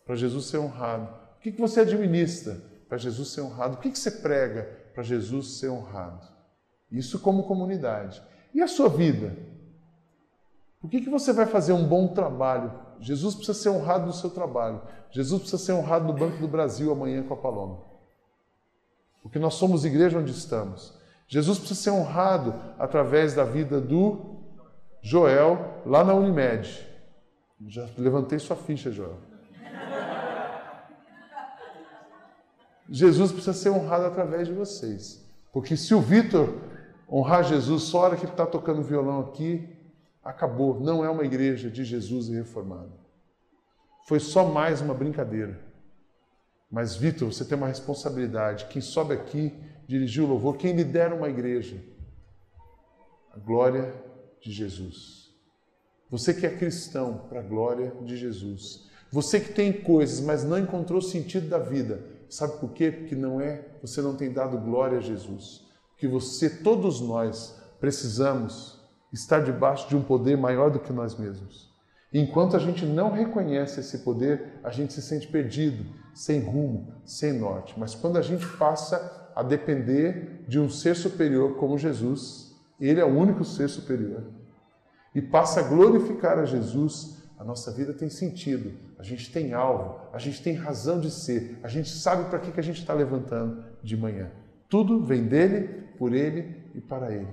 Para 0.06 0.14
Jesus 0.14 0.46
ser 0.46 0.58
honrado. 0.58 1.06
Por 1.06 1.42
que, 1.42 1.52
que 1.52 1.60
você 1.60 1.80
administra? 1.80 2.56
Para 2.88 2.98
Jesus 2.98 3.32
ser 3.32 3.42
honrado. 3.42 3.76
Por 3.76 3.82
que, 3.82 3.90
que 3.90 3.98
você 3.98 4.10
prega? 4.10 4.62
Para 4.94 5.02
Jesus 5.02 5.58
ser 5.58 5.68
honrado. 5.68 6.26
Isso 6.90 7.18
como 7.18 7.44
comunidade. 7.44 8.22
E 8.54 8.62
a 8.62 8.68
sua 8.68 8.88
vida? 8.88 9.36
Por 10.80 10.90
que, 10.90 11.00
que 11.00 11.10
você 11.10 11.32
vai 11.32 11.46
fazer 11.46 11.72
um 11.72 11.86
bom 11.86 12.08
trabalho? 12.08 12.72
Jesus 13.00 13.34
precisa 13.34 13.58
ser 13.58 13.70
honrado 13.70 14.06
no 14.06 14.12
seu 14.12 14.30
trabalho. 14.30 14.82
Jesus 15.10 15.42
precisa 15.42 15.62
ser 15.62 15.72
honrado 15.72 16.06
no 16.06 16.12
Banco 16.12 16.38
do 16.38 16.46
Brasil 16.46 16.92
amanhã 16.92 17.22
com 17.22 17.34
a 17.34 17.36
Paloma. 17.36 17.78
Porque 19.22 19.38
nós 19.38 19.54
somos 19.54 19.84
igreja 19.84 20.18
onde 20.18 20.30
estamos. 20.30 20.98
Jesus 21.26 21.58
precisa 21.58 21.80
ser 21.80 21.90
honrado 21.90 22.54
através 22.78 23.34
da 23.34 23.44
vida 23.44 23.80
do 23.80 24.36
Joel 25.02 25.82
lá 25.86 26.04
na 26.04 26.14
Unimed. 26.14 26.86
Já 27.66 27.88
levantei 27.96 28.38
sua 28.38 28.56
ficha, 28.56 28.90
Joel. 28.90 29.18
Jesus 32.88 33.30
precisa 33.30 33.52
ser 33.52 33.70
honrado 33.70 34.06
através 34.06 34.48
de 34.48 34.54
vocês. 34.54 35.24
Porque 35.52 35.76
se 35.76 35.94
o 35.94 36.00
Vitor 36.00 36.48
honrar 37.10 37.44
Jesus 37.44 37.84
só 37.84 37.98
a 37.98 38.02
hora 38.02 38.16
que 38.16 38.24
ele 38.24 38.32
está 38.32 38.46
tocando 38.46 38.82
violão 38.82 39.20
aqui, 39.20 39.79
acabou. 40.22 40.80
Não 40.80 41.04
é 41.04 41.10
uma 41.10 41.24
igreja 41.24 41.70
de 41.70 41.84
Jesus 41.84 42.28
e 42.28 42.32
reformado. 42.32 42.92
Foi 44.06 44.20
só 44.20 44.44
mais 44.44 44.80
uma 44.80 44.94
brincadeira. 44.94 45.58
Mas, 46.70 46.94
Vitor, 46.94 47.32
você 47.32 47.44
tem 47.44 47.58
uma 47.58 47.66
responsabilidade. 47.66 48.66
Quem 48.66 48.80
sobe 48.80 49.14
aqui, 49.14 49.52
dirigir 49.86 50.22
o 50.22 50.26
louvor, 50.26 50.56
quem 50.56 50.72
lidera 50.72 51.14
uma 51.14 51.28
igreja, 51.28 51.82
a 53.32 53.38
glória 53.38 53.92
de 54.40 54.52
Jesus. 54.52 55.30
Você 56.08 56.32
que 56.32 56.46
é 56.46 56.56
cristão, 56.56 57.26
para 57.28 57.40
a 57.40 57.42
glória 57.42 57.92
de 58.02 58.16
Jesus. 58.16 58.88
Você 59.12 59.40
que 59.40 59.52
tem 59.52 59.72
coisas, 59.72 60.20
mas 60.20 60.44
não 60.44 60.58
encontrou 60.58 61.00
sentido 61.00 61.48
da 61.48 61.58
vida. 61.58 62.04
Sabe 62.28 62.58
por 62.60 62.72
quê? 62.72 62.92
Porque 62.92 63.16
não 63.16 63.40
é, 63.40 63.66
você 63.82 64.00
não 64.00 64.16
tem 64.16 64.32
dado 64.32 64.58
glória 64.58 64.98
a 64.98 65.00
Jesus. 65.00 65.64
Porque 65.90 66.06
você, 66.06 66.48
todos 66.48 67.00
nós, 67.00 67.60
precisamos 67.80 68.79
estar 69.12 69.40
debaixo 69.40 69.88
de 69.88 69.96
um 69.96 70.02
poder 70.02 70.36
maior 70.36 70.70
do 70.70 70.78
que 70.78 70.92
nós 70.92 71.18
mesmos. 71.18 71.70
Enquanto 72.12 72.56
a 72.56 72.58
gente 72.58 72.84
não 72.84 73.12
reconhece 73.12 73.80
esse 73.80 73.98
poder, 73.98 74.58
a 74.64 74.70
gente 74.70 74.92
se 74.92 75.00
sente 75.00 75.28
perdido, 75.28 75.84
sem 76.12 76.40
rumo, 76.40 76.92
sem 77.04 77.32
norte. 77.32 77.74
Mas 77.78 77.94
quando 77.94 78.16
a 78.16 78.22
gente 78.22 78.46
passa 78.56 79.30
a 79.34 79.42
depender 79.42 80.44
de 80.48 80.58
um 80.58 80.68
ser 80.68 80.96
superior 80.96 81.56
como 81.56 81.78
Jesus, 81.78 82.56
ele 82.80 83.00
é 83.00 83.04
o 83.04 83.16
único 83.16 83.44
ser 83.44 83.68
superior, 83.68 84.24
e 85.14 85.20
passa 85.20 85.60
a 85.60 85.62
glorificar 85.62 86.38
a 86.38 86.44
Jesus, 86.44 87.20
a 87.38 87.44
nossa 87.44 87.70
vida 87.72 87.92
tem 87.92 88.08
sentido, 88.08 88.72
a 88.98 89.02
gente 89.02 89.32
tem 89.32 89.52
alvo, 89.52 90.00
a 90.12 90.18
gente 90.18 90.42
tem 90.42 90.54
razão 90.54 91.00
de 91.00 91.10
ser, 91.10 91.58
a 91.62 91.68
gente 91.68 91.88
sabe 91.88 92.28
para 92.28 92.38
que, 92.38 92.52
que 92.52 92.60
a 92.60 92.62
gente 92.62 92.80
está 92.80 92.92
levantando 92.92 93.64
de 93.82 93.96
manhã. 93.96 94.30
Tudo 94.68 95.02
vem 95.04 95.24
dele, 95.24 95.68
por 95.98 96.12
ele 96.12 96.56
e 96.74 96.80
para 96.80 97.12
ele. 97.12 97.28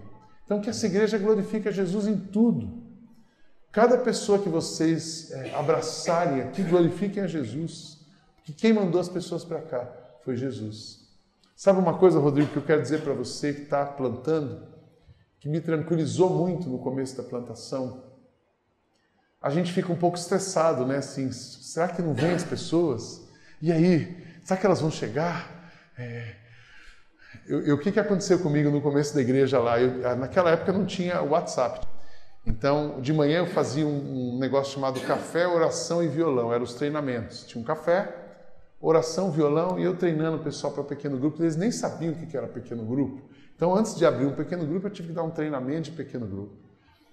Então, 0.47 0.61
que 0.61 0.69
essa 0.69 0.85
igreja 0.85 1.17
glorifique 1.17 1.67
a 1.67 1.71
Jesus 1.71 2.07
em 2.07 2.17
tudo. 2.17 2.81
Cada 3.69 3.97
pessoa 3.97 4.39
que 4.39 4.47
vocês 4.47 5.29
é, 5.31 5.53
abraçarem 5.53 6.41
aqui, 6.41 6.63
glorifiquem 6.63 7.21
a 7.21 7.27
Jesus. 7.27 7.99
Porque 8.37 8.53
quem 8.53 8.71
mandou 8.71 9.01
as 9.01 9.09
pessoas 9.09 9.43
para 9.43 9.61
cá 9.61 9.85
foi 10.23 10.37
Jesus. 10.37 11.05
Sabe 11.53 11.79
uma 11.79 11.97
coisa, 11.97 12.17
Rodrigo, 12.17 12.49
que 12.49 12.57
eu 12.57 12.63
quero 12.63 12.81
dizer 12.81 13.01
para 13.01 13.11
você 13.11 13.51
que 13.51 13.63
está 13.63 13.85
plantando, 13.85 14.65
que 15.37 15.49
me 15.49 15.59
tranquilizou 15.59 16.29
muito 16.29 16.69
no 16.69 16.79
começo 16.79 17.17
da 17.17 17.23
plantação? 17.23 18.05
A 19.41 19.49
gente 19.49 19.73
fica 19.73 19.91
um 19.91 19.97
pouco 19.97 20.17
estressado, 20.17 20.85
né? 20.85 20.97
Assim, 20.97 21.29
será 21.33 21.89
que 21.89 22.01
não 22.01 22.13
vem 22.13 22.31
as 22.31 22.45
pessoas? 22.45 23.27
E 23.61 23.69
aí, 23.69 24.25
será 24.45 24.57
que 24.57 24.65
elas 24.65 24.79
vão 24.79 24.89
chegar? 24.89 25.69
É, 25.97 26.35
o 27.73 27.77
que, 27.77 27.91
que 27.91 27.99
aconteceu 27.99 28.39
comigo 28.39 28.69
no 28.69 28.81
começo 28.81 29.13
da 29.15 29.21
igreja 29.21 29.59
lá? 29.59 29.79
Eu, 29.79 30.15
naquela 30.17 30.51
época 30.51 30.71
não 30.71 30.85
tinha 30.85 31.21
WhatsApp. 31.21 31.85
Então, 32.47 33.01
de 33.01 33.11
manhã 33.11 33.39
eu 33.39 33.45
fazia 33.45 33.85
um, 33.85 34.35
um 34.35 34.39
negócio 34.39 34.73
chamado 34.73 34.99
café, 35.01 35.45
oração 35.45 36.01
e 36.01 36.07
violão. 36.07 36.53
Eram 36.53 36.63
os 36.63 36.73
treinamentos. 36.73 37.45
Tinha 37.45 37.61
um 37.61 37.65
café, 37.65 38.15
oração, 38.79 39.31
violão 39.31 39.77
e 39.77 39.83
eu 39.83 39.97
treinando 39.97 40.37
o 40.37 40.39
pessoal 40.39 40.71
para 40.71 40.83
pequeno 40.83 41.17
grupo. 41.17 41.43
Eles 41.43 41.57
nem 41.57 41.71
sabiam 41.71 42.13
o 42.13 42.15
que 42.15 42.37
era 42.37 42.47
pequeno 42.47 42.85
grupo. 42.85 43.21
Então, 43.53 43.75
antes 43.75 43.95
de 43.95 44.05
abrir 44.05 44.25
um 44.25 44.33
pequeno 44.33 44.65
grupo, 44.65 44.87
eu 44.87 44.91
tive 44.91 45.09
que 45.09 45.13
dar 45.13 45.23
um 45.23 45.31
treinamento 45.31 45.89
de 45.89 45.91
pequeno 45.91 46.25
grupo. 46.25 46.55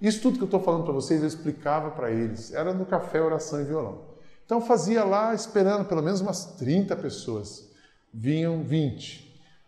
Isso 0.01 0.21
tudo 0.21 0.37
que 0.37 0.45
eu 0.45 0.47
estou 0.47 0.61
falando 0.61 0.85
para 0.85 0.93
vocês, 0.93 1.21
eu 1.21 1.27
explicava 1.27 1.91
para 1.91 2.11
eles. 2.11 2.53
Era 2.53 2.73
no 2.73 2.87
café, 2.87 3.21
oração 3.21 3.61
e 3.61 3.65
violão. 3.65 4.03
Então, 4.45 4.59
eu 4.59 4.65
fazia 4.65 5.03
lá 5.05 5.35
esperando 5.35 5.87
pelo 5.87 6.03
menos 6.03 6.21
umas 6.21 6.45
30 6.57 6.95
pessoas. 6.97 7.71
Vinham 8.13 8.63
20. 8.63 9.24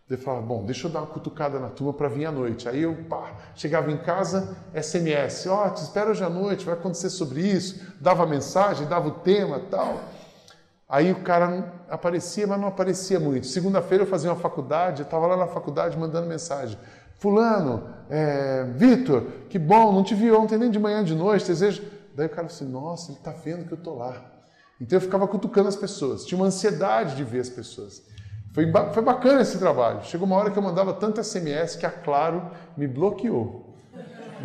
Ele 0.09 0.21
falava, 0.21 0.45
bom, 0.45 0.63
deixa 0.63 0.87
eu 0.87 0.91
dar 0.91 0.99
uma 0.99 1.07
cutucada 1.07 1.59
na 1.59 1.69
turma 1.69 1.91
para 1.91 2.07
vir 2.07 2.25
à 2.25 2.31
noite. 2.31 2.69
Aí 2.69 2.83
eu 2.83 2.95
pá, 3.09 3.31
chegava 3.55 3.91
em 3.91 3.97
casa, 3.97 4.57
SMS, 4.73 5.47
ó, 5.47 5.65
oh, 5.65 5.69
te 5.69 5.83
espero 5.83 6.11
hoje 6.11 6.23
à 6.23 6.29
noite, 6.29 6.65
vai 6.65 6.75
acontecer 6.75 7.09
sobre 7.09 7.41
isso. 7.41 7.93
Dava 7.99 8.25
mensagem, 8.25 8.87
dava 8.87 9.09
o 9.09 9.11
tema 9.11 9.61
tal. 9.69 9.99
Aí 10.87 11.11
o 11.11 11.21
cara 11.23 11.73
aparecia, 11.89 12.47
mas 12.47 12.59
não 12.59 12.69
aparecia 12.69 13.19
muito. 13.19 13.47
Segunda-feira 13.47 14.05
eu 14.05 14.07
fazia 14.07 14.29
uma 14.29 14.39
faculdade, 14.39 15.01
eu 15.01 15.05
estava 15.05 15.27
lá 15.27 15.35
na 15.35 15.47
faculdade 15.47 15.97
mandando 15.97 16.27
mensagem. 16.27 16.79
Fulano, 17.19 17.89
é, 18.09 18.63
Vitor, 18.75 19.23
que 19.49 19.59
bom, 19.59 19.91
não 19.91 20.03
te 20.03 20.15
vi 20.15 20.31
ontem 20.31 20.57
nem 20.57 20.71
de 20.71 20.79
manhã 20.79 21.03
de 21.03 21.13
noite, 21.13 21.45
desejo. 21.45 21.83
Daí 22.15 22.27
o 22.27 22.29
cara 22.29 22.47
assim, 22.47 22.65
nossa, 22.65 23.11
ele 23.11 23.17
está 23.17 23.31
vendo 23.31 23.65
que 23.65 23.73
eu 23.73 23.77
estou 23.77 23.97
lá. 23.97 24.23
Então 24.79 24.97
eu 24.97 25.01
ficava 25.01 25.27
cutucando 25.27 25.67
as 25.67 25.75
pessoas, 25.75 26.23
tinha 26.25 26.39
uma 26.39 26.47
ansiedade 26.47 27.15
de 27.17 27.23
ver 27.23 27.41
as 27.41 27.49
pessoas. 27.49 28.01
Foi, 28.53 28.71
foi 28.93 29.03
bacana 29.03 29.41
esse 29.41 29.57
trabalho. 29.57 30.03
Chegou 30.03 30.25
uma 30.25 30.35
hora 30.35 30.51
que 30.51 30.57
eu 30.57 30.63
mandava 30.63 30.93
tanto 30.93 31.23
SMS 31.23 31.75
que 31.75 31.85
a 31.85 31.91
Claro 31.91 32.49
me 32.75 32.87
bloqueou. 32.87 33.75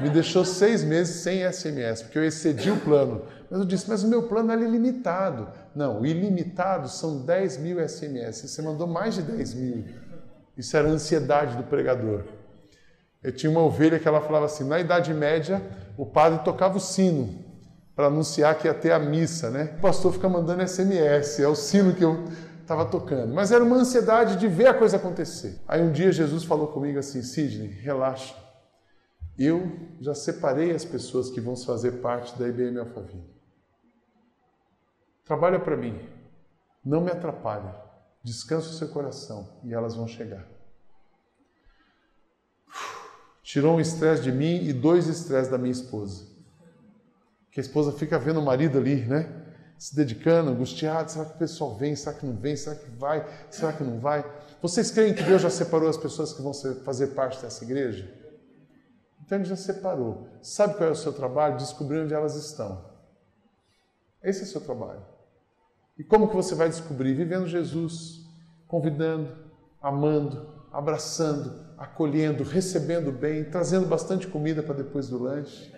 Me 0.00 0.08
deixou 0.08 0.44
seis 0.44 0.82
meses 0.82 1.16
sem 1.16 1.50
SMS, 1.50 2.02
porque 2.02 2.18
eu 2.18 2.24
excedi 2.24 2.70
o 2.70 2.76
plano. 2.78 3.22
Mas 3.50 3.60
eu 3.60 3.66
disse, 3.66 3.88
mas 3.88 4.02
o 4.02 4.08
meu 4.08 4.22
plano 4.22 4.50
era 4.50 4.62
ilimitado. 4.62 5.48
Não, 5.74 6.00
o 6.00 6.06
ilimitado 6.06 6.88
são 6.88 7.20
10 7.20 7.58
mil 7.58 7.86
SMS. 7.86 8.48
Você 8.48 8.62
mandou 8.62 8.86
mais 8.86 9.14
de 9.14 9.22
10 9.22 9.54
mil. 9.54 9.84
Isso 10.56 10.76
era 10.76 10.88
a 10.88 10.90
ansiedade 10.90 11.56
do 11.56 11.62
pregador. 11.64 12.24
Eu 13.22 13.30
tinha 13.30 13.50
uma 13.50 13.62
ovelha 13.62 13.98
que 13.98 14.08
ela 14.08 14.20
falava 14.20 14.46
assim: 14.46 14.64
na 14.64 14.80
Idade 14.80 15.12
Média, 15.14 15.62
o 15.96 16.04
padre 16.04 16.40
tocava 16.44 16.76
o 16.76 16.80
sino 16.80 17.42
para 17.94 18.06
anunciar 18.06 18.56
que 18.56 18.66
ia 18.66 18.74
ter 18.74 18.90
a 18.90 18.98
missa, 18.98 19.50
né? 19.50 19.74
O 19.78 19.80
pastor 19.80 20.12
fica 20.12 20.28
mandando 20.28 20.66
SMS, 20.66 21.38
é 21.40 21.46
o 21.46 21.54
sino 21.54 21.94
que 21.94 22.02
eu 22.02 22.24
estava 22.72 22.86
tocando, 22.86 23.34
mas 23.34 23.52
era 23.52 23.62
uma 23.62 23.76
ansiedade 23.76 24.36
de 24.36 24.48
ver 24.48 24.66
a 24.66 24.74
coisa 24.74 24.96
acontecer. 24.96 25.60
Aí 25.68 25.82
um 25.82 25.92
dia 25.92 26.10
Jesus 26.10 26.44
falou 26.44 26.68
comigo 26.68 26.98
assim: 26.98 27.22
Sidney, 27.22 27.68
relaxa. 27.68 28.34
Eu 29.38 29.72
já 30.00 30.14
separei 30.14 30.72
as 30.72 30.84
pessoas 30.84 31.30
que 31.30 31.40
vão 31.40 31.56
fazer 31.56 32.00
parte 32.00 32.38
da 32.38 32.46
IBM 32.48 32.78
Alphaville. 32.78 33.30
Trabalha 35.24 35.58
para 35.58 35.76
mim, 35.76 35.98
não 36.84 37.00
me 37.00 37.10
atrapalha, 37.10 37.74
descansa 38.22 38.68
o 38.68 38.72
seu 38.72 38.88
coração 38.88 39.48
e 39.64 39.72
elas 39.72 39.94
vão 39.94 40.06
chegar. 40.06 40.46
Tirou 43.42 43.76
um 43.76 43.80
estresse 43.80 44.22
de 44.22 44.32
mim 44.32 44.64
e 44.64 44.72
dois 44.72 45.06
estresses 45.08 45.50
da 45.50 45.58
minha 45.58 45.72
esposa. 45.72 46.26
Que 47.50 47.60
a 47.60 47.62
esposa 47.62 47.92
fica 47.92 48.18
vendo 48.18 48.40
o 48.40 48.44
marido 48.44 48.78
ali, 48.78 49.04
né? 49.04 49.41
Se 49.82 49.96
dedicando, 49.96 50.48
angustiado, 50.48 51.10
será 51.10 51.24
que 51.24 51.34
o 51.34 51.38
pessoal 51.38 51.74
vem, 51.74 51.96
será 51.96 52.16
que 52.16 52.24
não 52.24 52.36
vem, 52.36 52.54
será 52.54 52.76
que 52.76 52.88
vai, 52.88 53.26
será 53.50 53.72
que 53.72 53.82
não 53.82 53.98
vai? 53.98 54.24
Vocês 54.62 54.92
creem 54.92 55.12
que 55.12 55.24
Deus 55.24 55.42
já 55.42 55.50
separou 55.50 55.88
as 55.88 55.96
pessoas 55.96 56.32
que 56.32 56.40
vão 56.40 56.54
fazer 56.84 57.08
parte 57.08 57.42
dessa 57.42 57.64
igreja? 57.64 58.08
Então 59.20 59.38
Ele 59.38 59.44
já 59.44 59.56
separou. 59.56 60.28
Sabe 60.40 60.74
qual 60.74 60.88
é 60.88 60.92
o 60.92 60.94
seu 60.94 61.12
trabalho? 61.12 61.56
Descobrir 61.56 61.98
onde 61.98 62.14
elas 62.14 62.36
estão. 62.36 62.92
Esse 64.22 64.42
é 64.42 64.44
o 64.44 64.46
seu 64.46 64.60
trabalho. 64.60 65.04
E 65.98 66.04
como 66.04 66.28
que 66.28 66.36
você 66.36 66.54
vai 66.54 66.68
descobrir? 66.68 67.14
Vivendo 67.14 67.48
Jesus, 67.48 68.24
convidando, 68.68 69.36
amando, 69.82 70.48
abraçando, 70.70 71.74
acolhendo, 71.76 72.44
recebendo 72.44 73.10
bem, 73.10 73.50
trazendo 73.50 73.88
bastante 73.88 74.28
comida 74.28 74.62
para 74.62 74.76
depois 74.76 75.08
do 75.08 75.20
lanche. 75.20 75.74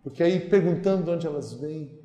Porque 0.00 0.22
aí 0.22 0.48
perguntando 0.48 1.02
de 1.02 1.10
onde 1.10 1.26
elas 1.26 1.52
vêm. 1.52 1.99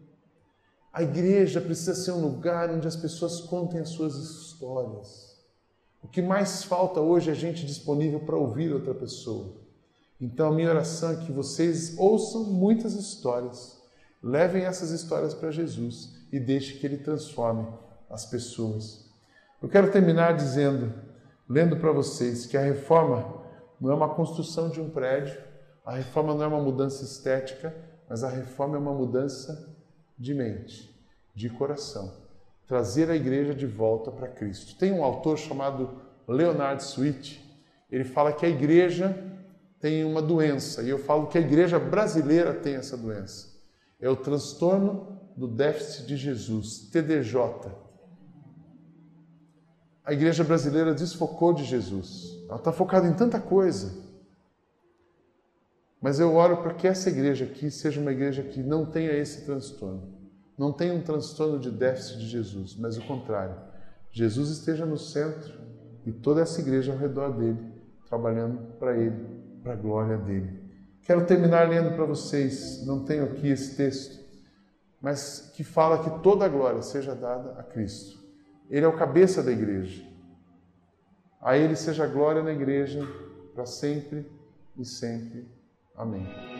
A 0.95 1.03
igreja 1.03 1.59
precisa 1.59 1.93
ser 1.93 2.11
um 2.11 2.21
lugar 2.21 2.71
onde 2.71 2.87
as 2.87 2.95
pessoas 2.95 3.41
contem 3.41 3.81
as 3.81 3.89
suas 3.89 4.15
histórias. 4.15 5.35
O 6.01 6.07
que 6.07 6.21
mais 6.21 6.63
falta 6.63 7.01
hoje 7.01 7.29
é 7.29 7.33
gente 7.33 7.65
disponível 7.65 8.21
para 8.21 8.37
ouvir 8.37 8.71
outra 8.71 8.93
pessoa. 8.93 9.57
Então, 10.21 10.47
a 10.47 10.55
minha 10.55 10.69
oração 10.69 11.11
é 11.11 11.17
que 11.17 11.33
vocês 11.33 11.97
ouçam 11.97 12.45
muitas 12.45 12.93
histórias, 12.93 13.77
levem 14.23 14.63
essas 14.63 14.91
histórias 14.91 15.33
para 15.33 15.51
Jesus 15.51 16.15
e 16.31 16.39
deixe 16.39 16.77
que 16.77 16.87
Ele 16.87 16.99
transforme 16.99 17.67
as 18.09 18.25
pessoas. 18.25 19.03
Eu 19.61 19.67
quero 19.67 19.91
terminar 19.91 20.37
dizendo, 20.37 20.93
lendo 21.49 21.75
para 21.75 21.91
vocês, 21.91 22.45
que 22.45 22.55
a 22.55 22.61
reforma 22.61 23.43
não 23.81 23.91
é 23.91 23.95
uma 23.95 24.15
construção 24.15 24.69
de 24.69 24.79
um 24.79 24.89
prédio, 24.89 25.37
a 25.85 25.97
reforma 25.97 26.33
não 26.33 26.43
é 26.45 26.47
uma 26.47 26.63
mudança 26.63 27.03
estética, 27.03 27.75
mas 28.07 28.23
a 28.23 28.29
reforma 28.29 28.77
é 28.77 28.79
uma 28.79 28.93
mudança 28.93 29.74
de 30.17 30.33
mente, 30.33 30.93
de 31.33 31.49
coração. 31.49 32.13
Trazer 32.67 33.09
a 33.09 33.15
igreja 33.15 33.53
de 33.53 33.65
volta 33.65 34.11
para 34.11 34.27
Cristo. 34.27 34.75
Tem 34.77 34.91
um 34.91 35.03
autor 35.03 35.37
chamado 35.37 36.01
Leonard 36.27 36.81
Sweet, 36.81 37.43
ele 37.91 38.03
fala 38.03 38.33
que 38.33 38.45
a 38.45 38.49
igreja 38.49 39.15
tem 39.79 40.03
uma 40.03 40.21
doença, 40.21 40.81
e 40.81 40.89
eu 40.89 40.97
falo 40.97 41.27
que 41.27 41.37
a 41.37 41.41
igreja 41.41 41.77
brasileira 41.77 42.53
tem 42.53 42.75
essa 42.75 42.97
doença. 42.97 43.53
É 43.99 44.09
o 44.09 44.15
transtorno 44.15 45.19
do 45.37 45.47
déficit 45.47 46.07
de 46.07 46.17
Jesus, 46.17 46.89
TDJ. 46.91 47.71
A 50.03 50.13
igreja 50.13 50.43
brasileira 50.43 50.93
desfocou 50.93 51.53
de 51.53 51.63
Jesus. 51.63 52.43
Ela 52.47 52.57
está 52.57 52.71
focada 52.71 53.07
em 53.07 53.13
tanta 53.13 53.39
coisa. 53.39 54.04
Mas 56.05 56.19
eu 56.19 56.35
oro 56.35 56.57
para 56.57 56.75
que 56.75 56.87
essa 56.87 57.09
igreja 57.09 57.45
aqui 57.45 57.71
seja 57.71 57.99
uma 57.99 58.11
igreja 58.11 58.43
que 58.43 58.61
não 58.61 58.85
tenha 58.85 59.11
esse 59.11 59.43
transtorno. 59.43 60.03
Não 60.55 60.71
tenha 60.71 60.93
um 60.93 61.01
transtorno 61.01 61.57
de 61.57 61.71
déficit 61.71 62.19
de 62.19 62.27
Jesus, 62.27 62.75
mas 62.75 62.95
o 62.95 63.01
contrário. 63.07 63.55
Jesus 64.11 64.51
esteja 64.51 64.85
no 64.85 64.99
centro 64.99 65.51
e 66.05 66.11
toda 66.11 66.41
essa 66.41 66.61
igreja 66.61 66.91
ao 66.91 66.99
redor 66.99 67.29
dele, 67.29 67.57
trabalhando 68.07 68.77
para 68.77 68.95
ele, 68.95 69.17
para 69.63 69.73
a 69.73 69.75
glória 69.75 70.15
dele. 70.15 70.61
Quero 71.01 71.25
terminar 71.25 71.67
lendo 71.67 71.95
para 71.95 72.05
vocês, 72.05 72.85
não 72.85 73.03
tenho 73.03 73.23
aqui 73.23 73.47
esse 73.47 73.75
texto, 73.75 74.23
mas 75.01 75.51
que 75.55 75.63
fala 75.63 76.03
que 76.03 76.21
toda 76.21 76.45
a 76.45 76.49
glória 76.49 76.83
seja 76.83 77.15
dada 77.15 77.59
a 77.59 77.63
Cristo. 77.63 78.23
Ele 78.69 78.85
é 78.85 78.87
o 78.87 78.95
cabeça 78.95 79.41
da 79.41 79.51
igreja. 79.51 80.05
A 81.41 81.57
ele 81.57 81.75
seja 81.75 82.03
a 82.03 82.07
glória 82.07 82.43
na 82.43 82.53
igreja 82.53 83.01
para 83.55 83.65
sempre 83.65 84.23
e 84.77 84.85
sempre. 84.85 85.54
Amém. 85.97 86.54